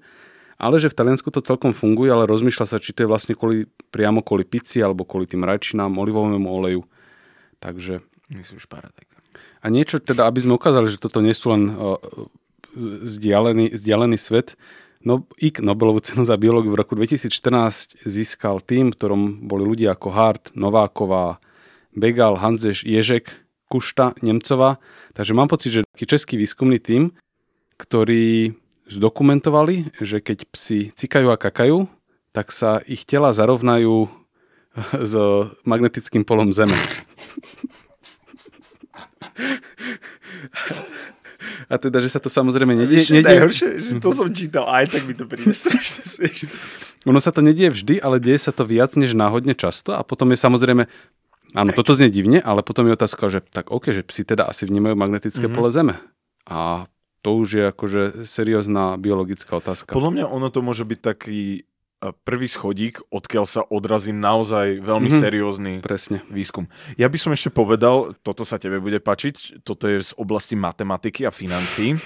Ale 0.57 0.79
že 0.79 0.89
v 0.89 0.97
Taliansku 0.97 1.27
to 1.29 1.43
celkom 1.43 1.75
funguje, 1.75 2.09
ale 2.09 2.25
rozmýšľa 2.25 2.65
sa, 2.65 2.81
či 2.81 2.95
to 2.95 3.05
je 3.05 3.11
vlastne 3.11 3.35
kvôli, 3.35 3.67
priamo 3.93 4.23
kvôli 4.23 4.47
pizzi 4.47 4.79
alebo 4.81 5.05
kvôli 5.05 5.27
tým 5.29 5.43
rajčinám, 5.45 5.91
olivovému 5.91 6.47
oleju. 6.49 6.81
Takže... 7.61 8.01
Myslíš 8.31 8.65
paradek. 8.65 9.05
A 9.61 9.67
niečo 9.67 9.99
teda, 9.99 10.25
aby 10.25 10.41
sme 10.41 10.57
ukázali, 10.57 10.87
že 10.89 10.97
toto 10.97 11.19
nie 11.19 11.35
sú 11.35 11.53
len 11.53 11.69
uh, 11.69 11.99
vzdialený, 13.03 13.75
vzdialený 13.75 14.17
svet, 14.17 14.55
No, 14.97 15.23
IK 15.37 15.61
Nobelovú 15.61 16.01
cenu 16.01 16.25
za 16.25 16.33
biológiu 16.35 16.73
v 16.73 16.81
roku 16.81 16.97
2014 16.97 18.01
získal 18.03 18.59
tým, 18.65 18.91
ktorom 18.91 19.45
boli 19.45 19.63
ľudia 19.63 19.93
ako 19.93 20.09
Hart, 20.09 20.45
Nováková, 20.57 21.37
Begal, 21.97 22.37
Hanzeš, 22.37 22.85
Ježek, 22.85 23.33
Kušta, 23.73 24.13
Nemcová. 24.21 24.77
Takže 25.17 25.33
mám 25.33 25.49
pocit, 25.49 25.73
že 25.73 25.81
taký 25.89 26.05
český 26.05 26.37
výskumný 26.37 26.77
tým, 26.77 27.09
ktorí 27.81 28.53
zdokumentovali, 28.85 29.97
že 29.99 30.21
keď 30.21 30.45
psi 30.53 30.93
cikajú 30.93 31.33
a 31.33 31.41
kakajú, 31.41 31.89
tak 32.31 32.53
sa 32.53 32.79
ich 32.85 33.03
tela 33.03 33.33
zarovnajú 33.33 34.07
s 34.93 35.13
magnetickým 35.65 36.21
polom 36.21 36.53
Zeme. 36.53 36.77
A 41.67 41.75
teda, 41.75 41.99
že 41.99 42.13
sa 42.13 42.23
to 42.23 42.31
samozrejme 42.31 42.71
nedie... 42.77 43.03
Ešte 43.03 43.19
nedie... 43.19 43.27
najhoršie, 43.27 43.67
že 43.83 43.91
to 43.99 44.15
som 44.15 44.31
čítal, 44.31 44.69
aj 44.71 44.87
tak 44.93 45.03
mi 45.03 45.11
to 45.11 45.27
príde 45.27 45.51
strašne 45.51 46.05
smiešne. 46.05 46.53
Ono 47.03 47.19
sa 47.19 47.35
to 47.35 47.43
nedie 47.43 47.67
vždy, 47.67 47.99
ale 47.99 48.23
deje 48.23 48.39
sa 48.39 48.55
to 48.55 48.63
viac 48.63 48.95
než 48.95 49.11
náhodne 49.11 49.51
často 49.51 49.91
a 49.91 49.99
potom 50.05 50.31
je 50.31 50.39
samozrejme 50.39 50.87
Áno, 51.55 51.71
toto 51.71 51.95
znie 51.95 52.11
divne, 52.11 52.43
ale 52.43 52.63
potom 52.65 52.87
je 52.87 52.97
otázka, 52.97 53.31
že 53.31 53.39
tak 53.39 53.71
OK, 53.71 53.95
že 53.95 54.03
psi 54.03 54.27
teda 54.27 54.47
asi 54.47 54.67
vnímajú 54.67 54.99
magnetické 54.99 55.47
mm-hmm. 55.47 55.55
pole 55.55 55.69
Zeme. 55.71 55.95
a 56.47 56.87
to 57.25 57.43
už 57.43 57.49
je 57.59 57.63
akože 57.75 58.01
seriózna 58.23 58.95
biologická 58.95 59.59
otázka. 59.59 59.91
Podľa 59.91 60.11
mňa 60.15 60.25
ono 60.31 60.47
to 60.47 60.63
môže 60.63 60.87
byť 60.87 60.99
taký 61.03 61.67
prvý 61.97 62.45
schodík, 62.45 63.01
odkiaľ 63.09 63.45
sa 63.49 63.61
odrazí 63.65 64.13
naozaj 64.13 64.85
veľmi 64.85 65.09
mm-hmm. 65.09 65.23
seriózny 65.25 65.73
Presne. 65.81 66.21
výskum. 66.29 66.69
Ja 66.93 67.09
by 67.09 67.17
som 67.17 67.33
ešte 67.33 67.49
povedal, 67.49 68.13
toto 68.21 68.45
sa 68.45 68.61
tebe 68.61 68.77
bude 68.77 69.01
pačiť, 69.01 69.65
toto 69.65 69.89
je 69.89 70.05
z 70.05 70.13
oblasti 70.13 70.53
matematiky 70.53 71.25
a 71.25 71.33
financií. 71.33 71.97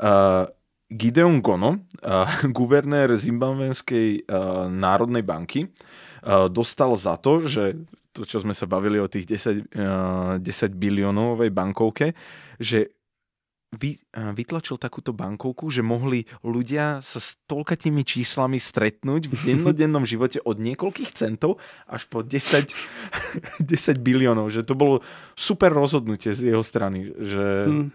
Uh, 0.00 0.48
Gideon 0.88 1.44
Gono, 1.44 1.84
uh, 2.00 2.24
guvernér 2.56 3.12
Zimbabvenskej 3.12 4.24
uh, 4.24 4.72
národnej 4.72 5.20
banky, 5.20 5.68
uh, 5.68 6.48
dostal 6.48 6.96
za 6.96 7.20
to, 7.20 7.44
že 7.44 7.76
to, 8.16 8.24
čo 8.24 8.40
sme 8.40 8.56
sa 8.56 8.64
bavili 8.64 8.96
o 8.96 9.06
tých 9.06 9.28
10, 9.28 9.76
uh, 9.76 10.40
10 10.40 10.48
biliónovej 10.72 11.52
bankovke, 11.52 12.16
že 12.56 12.96
vy, 13.76 13.98
vytlačil 14.14 14.80
takúto 14.80 15.12
bankovku, 15.12 15.68
že 15.68 15.84
mohli 15.84 16.24
ľudia 16.40 17.04
sa 17.04 17.20
s 17.20 17.36
toľkatými 17.50 18.06
číslami 18.06 18.56
stretnúť 18.56 19.28
v 19.28 19.34
dennodennom 19.52 20.06
živote 20.10 20.40
od 20.40 20.56
niekoľkých 20.56 21.10
centov 21.12 21.60
až 21.84 22.08
po 22.08 22.24
10, 22.24 22.72
10 23.60 23.66
biliónov. 24.06 24.48
Že 24.48 24.62
to 24.64 24.74
bolo 24.78 24.94
super 25.36 25.74
rozhodnutie 25.74 26.32
z 26.32 26.54
jeho 26.54 26.64
strany. 26.64 27.10
Že... 27.10 27.44
Hmm. 27.68 27.88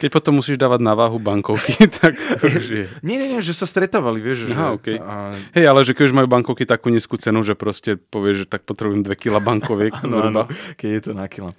Keď 0.00 0.08
potom 0.08 0.40
musíš 0.40 0.56
dávať 0.56 0.80
na 0.80 0.96
váhu 0.96 1.20
bankovky, 1.20 1.76
tak 2.00 2.16
to 2.16 2.48
už 2.48 2.64
je. 2.64 2.84
Nie, 3.04 3.20
nie, 3.20 3.36
nie, 3.36 3.40
že 3.44 3.52
sa 3.52 3.68
stretávali, 3.68 4.24
vieš. 4.24 4.48
Že... 4.48 4.52
Aha, 4.56 4.68
okay. 4.72 4.96
a... 4.96 5.36
Hej, 5.52 5.64
ale 5.68 5.84
že 5.84 5.92
keď 5.92 6.04
už 6.08 6.14
majú 6.16 6.28
bankovky 6.32 6.64
takú 6.64 6.88
nízku 6.88 7.20
cenu, 7.20 7.44
že 7.44 7.52
proste 7.52 8.00
povieš, 8.00 8.44
že 8.44 8.46
tak 8.48 8.64
potrebujem 8.64 9.04
2 9.04 9.12
kg 9.12 9.44
bankoviek. 9.44 9.92
ano, 10.08 10.16
ano, 10.24 10.42
keď 10.80 10.88
je 10.88 11.00
to 11.04 11.12
na 11.12 11.28
kilo. 11.28 11.52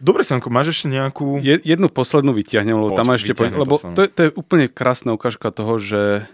Dobre, 0.00 0.24
Sanko, 0.24 0.50
máš 0.50 0.74
ešte 0.74 0.90
nejakú... 0.90 1.38
Je, 1.38 1.60
jednu 1.62 1.86
poslednú 1.86 2.34
vyťahnem, 2.34 2.74
lebo 2.74 2.96
Poď, 2.96 2.98
tam 2.98 3.08
ešte... 3.14 3.32
Po, 3.36 3.44
lebo 3.46 3.74
to, 3.78 4.00
to 4.08 4.20
je 4.26 4.30
úplne 4.34 4.66
krásna 4.66 5.14
ukážka 5.14 5.54
toho, 5.54 5.78
že 5.78 6.26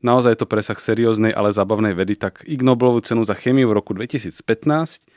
naozaj 0.00 0.38
je 0.38 0.40
to 0.40 0.48
presah 0.48 0.78
serióznej, 0.78 1.34
ale 1.34 1.52
zábavnej 1.52 1.92
vedy, 1.92 2.16
tak 2.16 2.40
Ig 2.48 2.64
Nobelovú 2.64 3.04
cenu 3.04 3.20
za 3.26 3.36
chemiu 3.36 3.68
v 3.68 3.76
roku 3.76 3.92
2015 3.92 5.13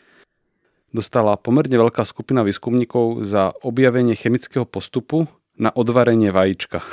dostala 0.95 1.35
pomerne 1.35 1.75
veľká 1.75 2.03
skupina 2.07 2.43
výskumníkov 2.43 3.23
za 3.27 3.51
objavenie 3.63 4.15
chemického 4.15 4.63
postupu 4.63 5.27
na 5.57 5.73
odvarenie 5.73 6.31
vajíčka. 6.31 6.85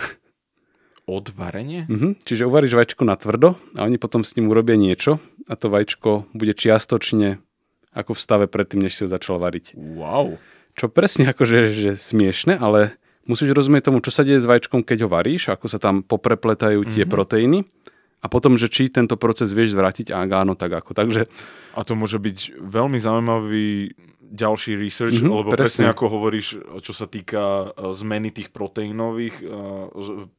Odvarenie? 1.04 1.84
Mhm, 1.84 2.24
čiže 2.24 2.48
uvaríš 2.48 2.80
vajíčko 2.80 3.04
na 3.04 3.20
tvrdo 3.20 3.60
a 3.76 3.84
oni 3.84 4.00
potom 4.00 4.24
s 4.24 4.32
ním 4.40 4.48
urobia 4.48 4.80
niečo 4.80 5.20
a 5.44 5.54
to 5.54 5.68
vajíčko 5.68 6.32
bude 6.32 6.56
čiastočne 6.56 7.44
ako 7.94 8.16
v 8.16 8.20
stave 8.24 8.46
predtým, 8.48 8.82
než 8.82 8.96
si 8.96 9.04
ho 9.04 9.08
začal 9.08 9.38
variť. 9.38 9.76
Wow. 9.76 10.40
Čo 10.74 10.90
presne 10.90 11.30
akože 11.30 11.70
že 11.70 11.90
smiešne, 11.94 12.58
ale 12.58 12.98
musíš 13.28 13.54
rozumieť 13.54 13.92
tomu, 13.92 14.02
čo 14.02 14.10
sa 14.10 14.26
deje 14.26 14.42
s 14.42 14.48
vajíčkom, 14.48 14.82
keď 14.82 15.06
ho 15.06 15.08
varíš, 15.12 15.52
ako 15.52 15.66
sa 15.70 15.78
tam 15.78 16.02
poprepletajú 16.02 16.82
tie 16.88 17.04
mm-hmm. 17.04 17.14
proteíny 17.14 17.58
a 18.24 18.26
potom, 18.32 18.56
že 18.56 18.72
či 18.72 18.88
tento 18.88 19.20
proces 19.20 19.52
vieš 19.52 19.76
zvrátiť 19.76 20.08
a 20.08 20.24
áno, 20.24 20.56
tak 20.56 20.72
ako. 20.72 20.96
Takže... 20.96 21.28
A 21.76 21.84
to 21.84 21.92
môže 21.92 22.16
byť 22.16 22.56
veľmi 22.56 22.96
zaujímavý 22.96 23.92
ďalší 24.32 24.78
research, 24.80 25.20
mm-hmm, 25.20 25.36
lebo 25.36 25.50
presne. 25.52 25.60
presne 25.60 25.84
ako 25.92 26.04
hovoríš, 26.08 26.46
čo 26.80 26.92
sa 26.96 27.04
týka 27.04 27.74
e, 27.74 27.92
zmeny 27.92 28.32
tých 28.32 28.48
proteínových, 28.50 29.36
e, 29.40 29.46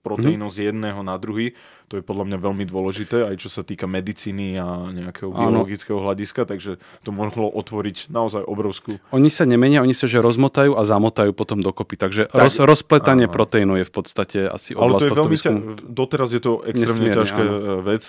proteínov 0.01 0.49
mm-hmm. 0.49 0.65
z 0.65 0.67
jedného 0.73 0.99
na 1.05 1.15
druhý, 1.21 1.53
to 1.85 2.01
je 2.01 2.03
podľa 2.03 2.25
mňa 2.25 2.37
veľmi 2.41 2.65
dôležité, 2.65 3.29
aj 3.29 3.35
čo 3.37 3.49
sa 3.53 3.61
týka 3.61 3.85
medicíny 3.85 4.57
a 4.57 4.89
nejakého 4.89 5.29
Áno. 5.29 5.37
biologického 5.37 6.01
hľadiska, 6.01 6.49
takže 6.49 6.81
to 7.05 7.09
mohlo 7.13 7.45
otvoriť 7.53 8.09
naozaj 8.09 8.41
obrovskú... 8.41 8.97
Oni 9.13 9.29
sa 9.29 9.45
nemenia, 9.45 9.85
oni 9.85 9.93
sa 9.93 10.09
že 10.09 10.17
rozmotajú 10.17 10.73
a 10.73 10.81
zamotajú 10.81 11.37
potom 11.37 11.61
dokopy, 11.61 11.95
takže 12.01 12.21
tak, 12.25 12.49
roz, 12.49 12.57
rozpletanie 12.57 13.29
áno. 13.29 13.35
proteínov 13.35 13.77
je 13.81 13.85
v 13.85 13.93
podstate 13.93 14.39
asi 14.49 14.73
oblasť 14.73 14.81
Ale 14.81 14.97
to 14.97 15.05
je 15.05 15.19
veľmi 15.21 15.37
ťa, 15.37 15.51
doteraz 15.85 16.29
je 16.33 16.41
to 16.41 16.65
extrémne 16.65 17.09
ťažká 17.13 17.43
e, 17.43 17.53
vec. 17.85 18.03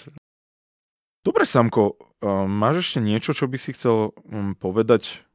Dobre, 1.27 1.43
Samko, 1.43 1.99
máš 2.47 2.87
ešte 2.87 2.99
niečo, 3.03 3.35
čo 3.35 3.51
by 3.51 3.59
si 3.59 3.75
chcel 3.75 4.15
povedať 4.63 5.26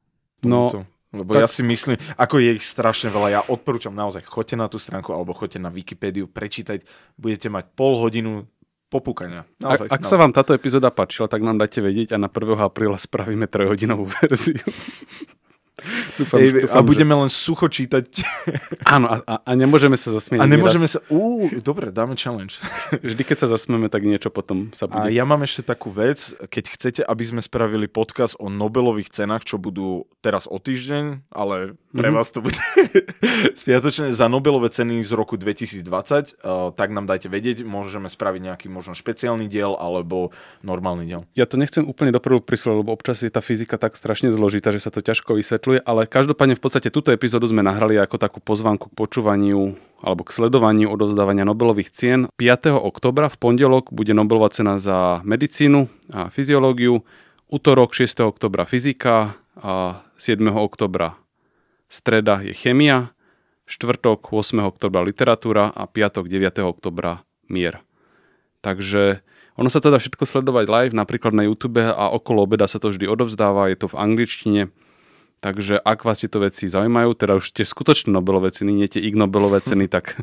No, 0.46 0.86
lebo 1.12 1.36
tak... 1.36 1.44
ja 1.44 1.48
si 1.52 1.62
myslím, 1.62 2.00
ako 2.16 2.40
je 2.40 2.50
ich 2.56 2.64
strašne 2.64 3.12
veľa, 3.12 3.28
ja 3.30 3.42
odporúčam 3.52 3.92
naozaj, 3.92 4.24
choďte 4.24 4.56
na 4.56 4.68
tú 4.72 4.80
stránku 4.80 5.12
alebo 5.12 5.36
choďte 5.36 5.60
na 5.60 5.68
Wikipédiu, 5.68 6.32
prečítať, 6.32 6.88
budete 7.20 7.52
mať 7.52 7.68
pol 7.76 8.00
hodinu 8.00 8.48
popúkania. 8.88 9.44
Naozaj, 9.60 9.88
ak, 9.88 9.92
ak 9.92 10.02
naozaj. 10.04 10.12
sa 10.12 10.16
vám 10.20 10.32
táto 10.32 10.52
epizóda 10.56 10.92
páčila, 10.92 11.28
tak 11.28 11.44
nám 11.44 11.60
dajte 11.60 11.84
vedieť 11.84 12.16
a 12.16 12.18
na 12.20 12.32
1. 12.32 12.60
apríla 12.60 12.96
spravíme 12.96 13.48
trojhodinovú 13.48 14.08
verziu. 14.24 14.64
Dúfam, 16.16 16.38
Ej, 16.38 16.50
dúfam, 16.68 16.78
a 16.78 16.80
budeme 16.86 17.14
že... 17.14 17.20
len 17.26 17.30
sucho 17.32 17.66
čítať. 17.66 18.06
Áno, 18.86 19.08
a, 19.10 19.42
a, 19.42 19.52
nemôžeme 19.58 19.98
sa 19.98 20.14
zasmiať. 20.14 20.42
A 20.42 20.46
nemôžeme 20.46 20.86
sa... 20.86 21.02
Ú, 21.10 21.50
dobre, 21.62 21.90
dáme 21.90 22.14
challenge. 22.14 22.62
Vždy, 23.06 23.22
keď 23.26 23.38
sa 23.46 23.48
zasmieme, 23.50 23.90
tak 23.90 24.06
niečo 24.06 24.30
potom 24.30 24.70
sa 24.78 24.86
bude... 24.86 25.10
A 25.10 25.14
ja 25.14 25.26
mám 25.26 25.42
ešte 25.42 25.66
takú 25.66 25.90
vec, 25.90 26.38
keď 26.48 26.64
chcete, 26.78 27.02
aby 27.02 27.24
sme 27.26 27.42
spravili 27.42 27.90
podcast 27.90 28.38
o 28.38 28.48
Nobelových 28.48 29.10
cenách, 29.10 29.44
čo 29.44 29.58
budú 29.58 30.06
teraz 30.22 30.46
o 30.46 30.62
týždeň, 30.62 31.34
ale 31.34 31.76
pre 31.94 32.10
mm-hmm. 32.10 32.18
vás 32.18 32.34
to 32.34 32.40
bude 32.42 32.58
spiatočne 33.62 34.10
za 34.10 34.26
Nobelové 34.26 34.74
ceny 34.74 35.04
z 35.04 35.12
roku 35.14 35.38
2020, 35.38 35.84
uh, 35.84 36.74
tak 36.74 36.90
nám 36.90 37.06
dajte 37.06 37.30
vedieť, 37.30 37.62
môžeme 37.62 38.10
spraviť 38.10 38.42
nejaký 38.42 38.68
možno 38.72 38.98
špeciálny 38.98 39.46
diel 39.46 39.78
alebo 39.78 40.34
normálny 40.66 41.04
diel. 41.06 41.22
Ja 41.38 41.46
to 41.46 41.62
nechcem 41.62 41.86
úplne 41.86 42.10
doprvu 42.10 42.42
prisloviť, 42.42 42.78
lebo 42.82 42.96
občas 42.96 43.22
je 43.22 43.30
tá 43.30 43.44
fyzika 43.44 43.78
tak 43.78 43.94
strašne 43.94 44.34
zložitá, 44.34 44.74
že 44.74 44.82
sa 44.82 44.90
to 44.90 45.06
ťažko 45.06 45.38
vysvetľuje 45.38 45.92
ale 45.92 46.08
každopádne 46.08 46.56
v 46.56 46.64
podstate 46.64 46.94
túto 46.94 47.12
epizódu 47.12 47.52
sme 47.52 47.66
nahrali 47.66 48.00
ako 48.00 48.16
takú 48.16 48.40
pozvanku 48.40 48.88
k 48.88 48.98
počúvaniu 48.98 49.76
alebo 50.02 50.24
k 50.24 50.34
sledovaniu 50.34 50.90
odovzdávania 50.90 51.46
Nobelových 51.46 51.94
cien. 51.94 52.20
5. 52.40 52.74
oktobra 52.74 53.30
v 53.30 53.38
pondelok 53.38 53.94
bude 53.94 54.16
Nobelová 54.16 54.50
cena 54.50 54.80
za 54.82 55.22
medicínu 55.28 55.92
a 56.16 56.32
fyziológiu, 56.32 57.04
útorok 57.52 57.94
6. 57.94 58.24
oktobra 58.24 58.66
fyzika 58.66 59.36
a 59.60 60.02
7. 60.18 60.42
oktobra 60.48 61.20
streda 61.92 62.40
je 62.40 62.56
chemia, 62.56 63.12
štvrtok 63.68 64.32
8. 64.32 64.64
oktobra 64.64 65.04
literatúra 65.04 65.68
a 65.68 65.84
piatok 65.84 66.32
9. 66.32 66.64
oktobra 66.64 67.28
mier. 67.52 67.84
Takže 68.64 69.20
ono 69.60 69.68
sa 69.68 69.84
teda 69.84 70.00
všetko 70.00 70.24
sledovať 70.24 70.66
live, 70.72 70.94
napríklad 70.96 71.36
na 71.36 71.44
YouTube 71.44 71.84
a 71.84 72.08
okolo 72.16 72.48
obeda 72.48 72.66
sa 72.72 72.80
to 72.80 72.96
vždy 72.96 73.12
odovzdáva, 73.12 73.68
je 73.68 73.78
to 73.84 73.92
v 73.92 74.00
angličtine. 74.00 74.62
Takže 75.44 75.82
ak 75.82 76.08
vás 76.08 76.24
tieto 76.24 76.40
veci 76.40 76.72
zaujímajú, 76.72 77.12
teda 77.18 77.36
už 77.42 77.52
tie 77.52 77.66
skutočné 77.66 78.14
Nobelové 78.14 78.54
ceny, 78.54 78.72
nie 78.72 78.88
tie 78.88 79.02
Ig 79.02 79.18
Nobelové 79.18 79.60
ceny, 79.60 79.90
tak 79.92 80.22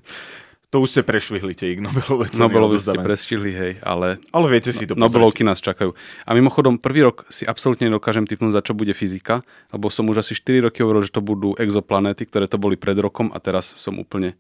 to 0.69 0.85
už 0.85 0.89
ste 0.93 1.03
prešvihli, 1.05 1.57
tie 1.57 1.73
Ig 1.73 1.81
Nobelové 1.81 2.29
ceny. 2.29 2.45
Nobelové 2.45 2.77
ste 2.77 3.01
prešvihli, 3.01 3.53
hej, 3.57 3.73
ale, 3.81 4.21
ale 4.37 4.47
viete 4.53 4.69
si 4.69 4.85
to 4.85 4.93
no, 4.93 5.09
Nobelovky 5.09 5.41
nás 5.41 5.65
čakajú. 5.65 5.97
A 6.29 6.31
mimochodom, 6.37 6.77
prvý 6.77 7.09
rok 7.09 7.25
si 7.33 7.49
absolútne 7.49 7.89
nedokážem 7.89 8.29
typnúť, 8.29 8.61
za 8.61 8.63
čo 8.63 8.77
bude 8.77 8.93
fyzika, 8.93 9.41
lebo 9.73 9.89
som 9.89 10.05
už 10.13 10.21
asi 10.21 10.37
4 10.37 10.69
roky 10.69 10.85
hovoril, 10.85 11.09
že 11.09 11.17
to 11.17 11.25
budú 11.25 11.57
exoplanéty, 11.57 12.29
ktoré 12.29 12.45
to 12.45 12.61
boli 12.61 12.77
pred 12.77 13.01
rokom 13.01 13.33
a 13.33 13.41
teraz 13.41 13.65
som 13.65 13.97
úplne 13.97 14.37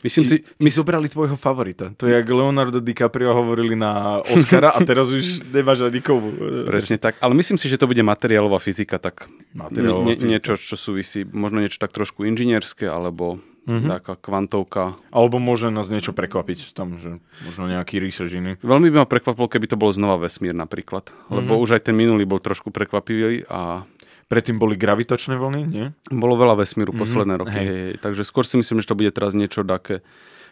Myslím 0.00 0.24
ti, 0.24 0.30
si, 0.32 0.36
my 0.64 0.70
zobrali 0.72 1.12
tvojho 1.12 1.36
favorita. 1.36 1.92
To 2.00 2.08
je, 2.08 2.16
jak 2.16 2.24
Leonardo 2.24 2.80
DiCaprio 2.80 3.36
hovorili 3.36 3.76
na 3.76 4.24
Oscara 4.32 4.72
a 4.72 4.80
teraz 4.80 5.12
už 5.12 5.44
nemáš 5.54 5.84
ani 5.84 6.00
komu. 6.00 6.32
Presne 6.64 6.96
tak. 6.96 7.20
Ale 7.20 7.36
myslím 7.36 7.60
si, 7.60 7.68
že 7.68 7.76
to 7.76 7.84
bude 7.84 8.00
materiálová 8.00 8.56
fyzika, 8.56 8.96
tak 8.96 9.28
materiálová 9.52 10.08
nie, 10.08 10.16
fyzika. 10.16 10.30
niečo, 10.32 10.52
čo 10.56 10.76
súvisí, 10.80 11.28
možno 11.28 11.60
niečo 11.60 11.76
tak 11.76 11.92
trošku 11.92 12.24
inžinierské, 12.24 12.88
alebo 12.88 13.44
mm-hmm. 13.66 13.90
taká 14.00 14.14
kvantovka. 14.16 14.96
Alebo 15.12 15.42
môže 15.42 15.72
nás 15.72 15.90
niečo 15.90 16.16
prekvapiť 16.16 16.72
tam, 16.72 16.96
že 17.00 17.20
možno 17.44 17.68
nejaký 17.68 18.00
research 18.00 18.36
iný. 18.36 18.56
Veľmi 18.60 18.92
by 18.92 19.04
ma 19.04 19.06
prekvapilo, 19.08 19.50
keby 19.50 19.66
to 19.68 19.80
bolo 19.80 19.92
znova 19.92 20.20
vesmír 20.20 20.56
napríklad. 20.56 21.10
Lebo 21.28 21.56
mm-hmm. 21.56 21.64
už 21.64 21.70
aj 21.76 21.82
ten 21.90 21.96
minulý 21.96 22.24
bol 22.28 22.40
trošku 22.40 22.72
prekvapivý 22.72 23.44
a 23.50 23.84
Predtým 24.30 24.62
boli 24.62 24.78
gravitačné 24.78 25.34
vlny, 25.34 25.62
nie? 25.66 25.90
Bolo 26.06 26.38
veľa 26.38 26.62
vesmíru 26.62 26.94
mm-hmm. 26.94 27.02
posledné 27.02 27.34
roky. 27.34 27.50
Hej. 27.50 27.66
Hej, 27.66 27.92
takže 27.98 28.22
skôr 28.22 28.46
si 28.46 28.62
myslím, 28.62 28.78
že 28.78 28.86
to 28.86 28.94
bude 28.94 29.10
teraz 29.10 29.34
niečo 29.34 29.66
také 29.66 30.06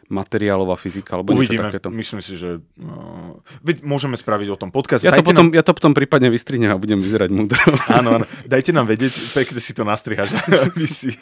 materiálová 0.08 0.80
fyzika 0.80 1.20
alebo 1.20 1.36
Uvidíme. 1.36 1.68
niečo 1.68 1.68
takéto. 1.68 1.88
Myslím 1.92 2.20
si, 2.24 2.40
že 2.40 2.64
uh, 2.80 3.84
môžeme 3.84 4.16
spraviť 4.16 4.48
o 4.48 4.56
tom 4.56 4.72
podcast. 4.72 5.04
Ja 5.04 5.12
to, 5.12 5.20
potom, 5.20 5.52
nám... 5.52 5.56
ja 5.56 5.60
to 5.60 5.76
potom 5.76 5.92
prípadne 5.92 6.32
vystrihnem 6.32 6.72
a 6.72 6.80
budem 6.80 6.98
vyzerať 6.98 7.28
múdro. 7.28 7.60
áno, 7.98 8.20
áno. 8.20 8.24
Dajte 8.48 8.72
nám 8.72 8.88
vedieť, 8.88 9.12
pekne 9.36 9.60
si 9.60 9.76
to 9.76 9.84
nastrihaš, 9.84 10.32
aby 10.72 10.84
si 10.88 11.12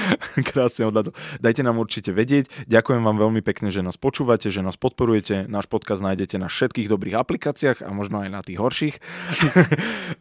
krásne 0.50 0.86
odhľadol. 0.86 1.12
Dajte 1.42 1.62
nám 1.66 1.76
určite 1.82 2.14
vedieť. 2.14 2.46
Ďakujem 2.70 3.02
vám 3.02 3.18
veľmi 3.18 3.42
pekne, 3.42 3.74
že 3.74 3.82
nás 3.82 3.98
počúvate, 3.98 4.48
že 4.48 4.62
nás 4.62 4.78
podporujete. 4.78 5.50
Náš 5.50 5.66
podcast 5.66 6.00
nájdete 6.00 6.38
na 6.38 6.46
všetkých 6.46 6.86
dobrých 6.86 7.18
aplikáciách 7.18 7.82
a 7.82 7.90
možno 7.90 8.22
aj 8.22 8.30
na 8.30 8.40
tých 8.46 8.62
horších. 8.62 8.96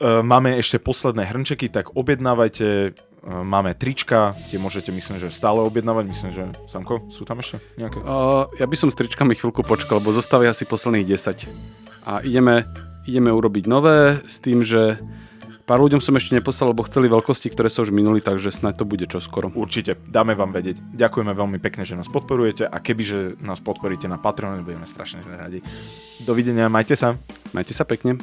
Máme 0.01 0.57
ešte 0.57 0.81
posledné 0.81 1.29
hrnčeky, 1.29 1.69
tak 1.69 1.93
objednávajte 1.93 2.97
Máme 3.25 3.73
trička, 3.73 4.37
tie 4.53 4.61
môžete 4.61 4.93
myslím, 4.93 5.17
že 5.17 5.33
stále 5.33 5.57
objednávať. 5.65 6.05
Myslím, 6.05 6.29
že 6.29 6.43
Samko, 6.69 7.09
sú 7.09 7.25
tam 7.25 7.41
ešte 7.41 7.57
nejaké? 7.73 7.97
Uh, 7.97 8.45
ja 8.61 8.69
by 8.69 8.77
som 8.77 8.93
s 8.93 8.99
tričkami 9.01 9.33
chvíľku 9.33 9.65
počkal, 9.65 9.97
lebo 9.97 10.13
zostávajú 10.13 10.53
asi 10.53 10.69
posledných 10.69 11.09
10. 11.09 11.49
A 12.05 12.21
ideme, 12.21 12.69
ideme 13.09 13.33
urobiť 13.33 13.65
nové 13.65 14.21
s 14.29 14.37
tým, 14.37 14.61
že 14.61 15.01
Pár 15.65 15.81
ľuďom 15.81 15.97
som 15.97 16.13
ešte 16.13 16.37
neposlal, 16.37 16.77
lebo 16.77 16.85
chceli 16.85 17.09
veľkosti, 17.09 17.49
ktoré 17.49 17.73
sa 17.73 17.81
už 17.81 17.89
minuli, 17.89 18.21
takže 18.21 18.53
snad 18.53 18.77
to 18.77 18.85
bude 18.85 19.09
čoskoro. 19.09 19.49
Určite, 19.49 19.97
dáme 20.05 20.37
vám 20.37 20.53
vedieť. 20.53 20.77
Ďakujeme 20.93 21.33
veľmi 21.33 21.57
pekne, 21.57 21.81
že 21.81 21.97
nás 21.97 22.05
podporujete 22.05 22.69
a 22.69 22.77
kebyže 22.77 23.41
nás 23.41 23.57
podporíte 23.65 24.05
na 24.05 24.21
Patreon, 24.21 24.61
budeme 24.61 24.85
strašne 24.85 25.25
radi. 25.25 25.65
Dovidenia, 26.21 26.69
majte 26.69 26.93
sa. 26.93 27.17
Majte 27.57 27.73
sa 27.73 27.81
pekne. 27.81 28.21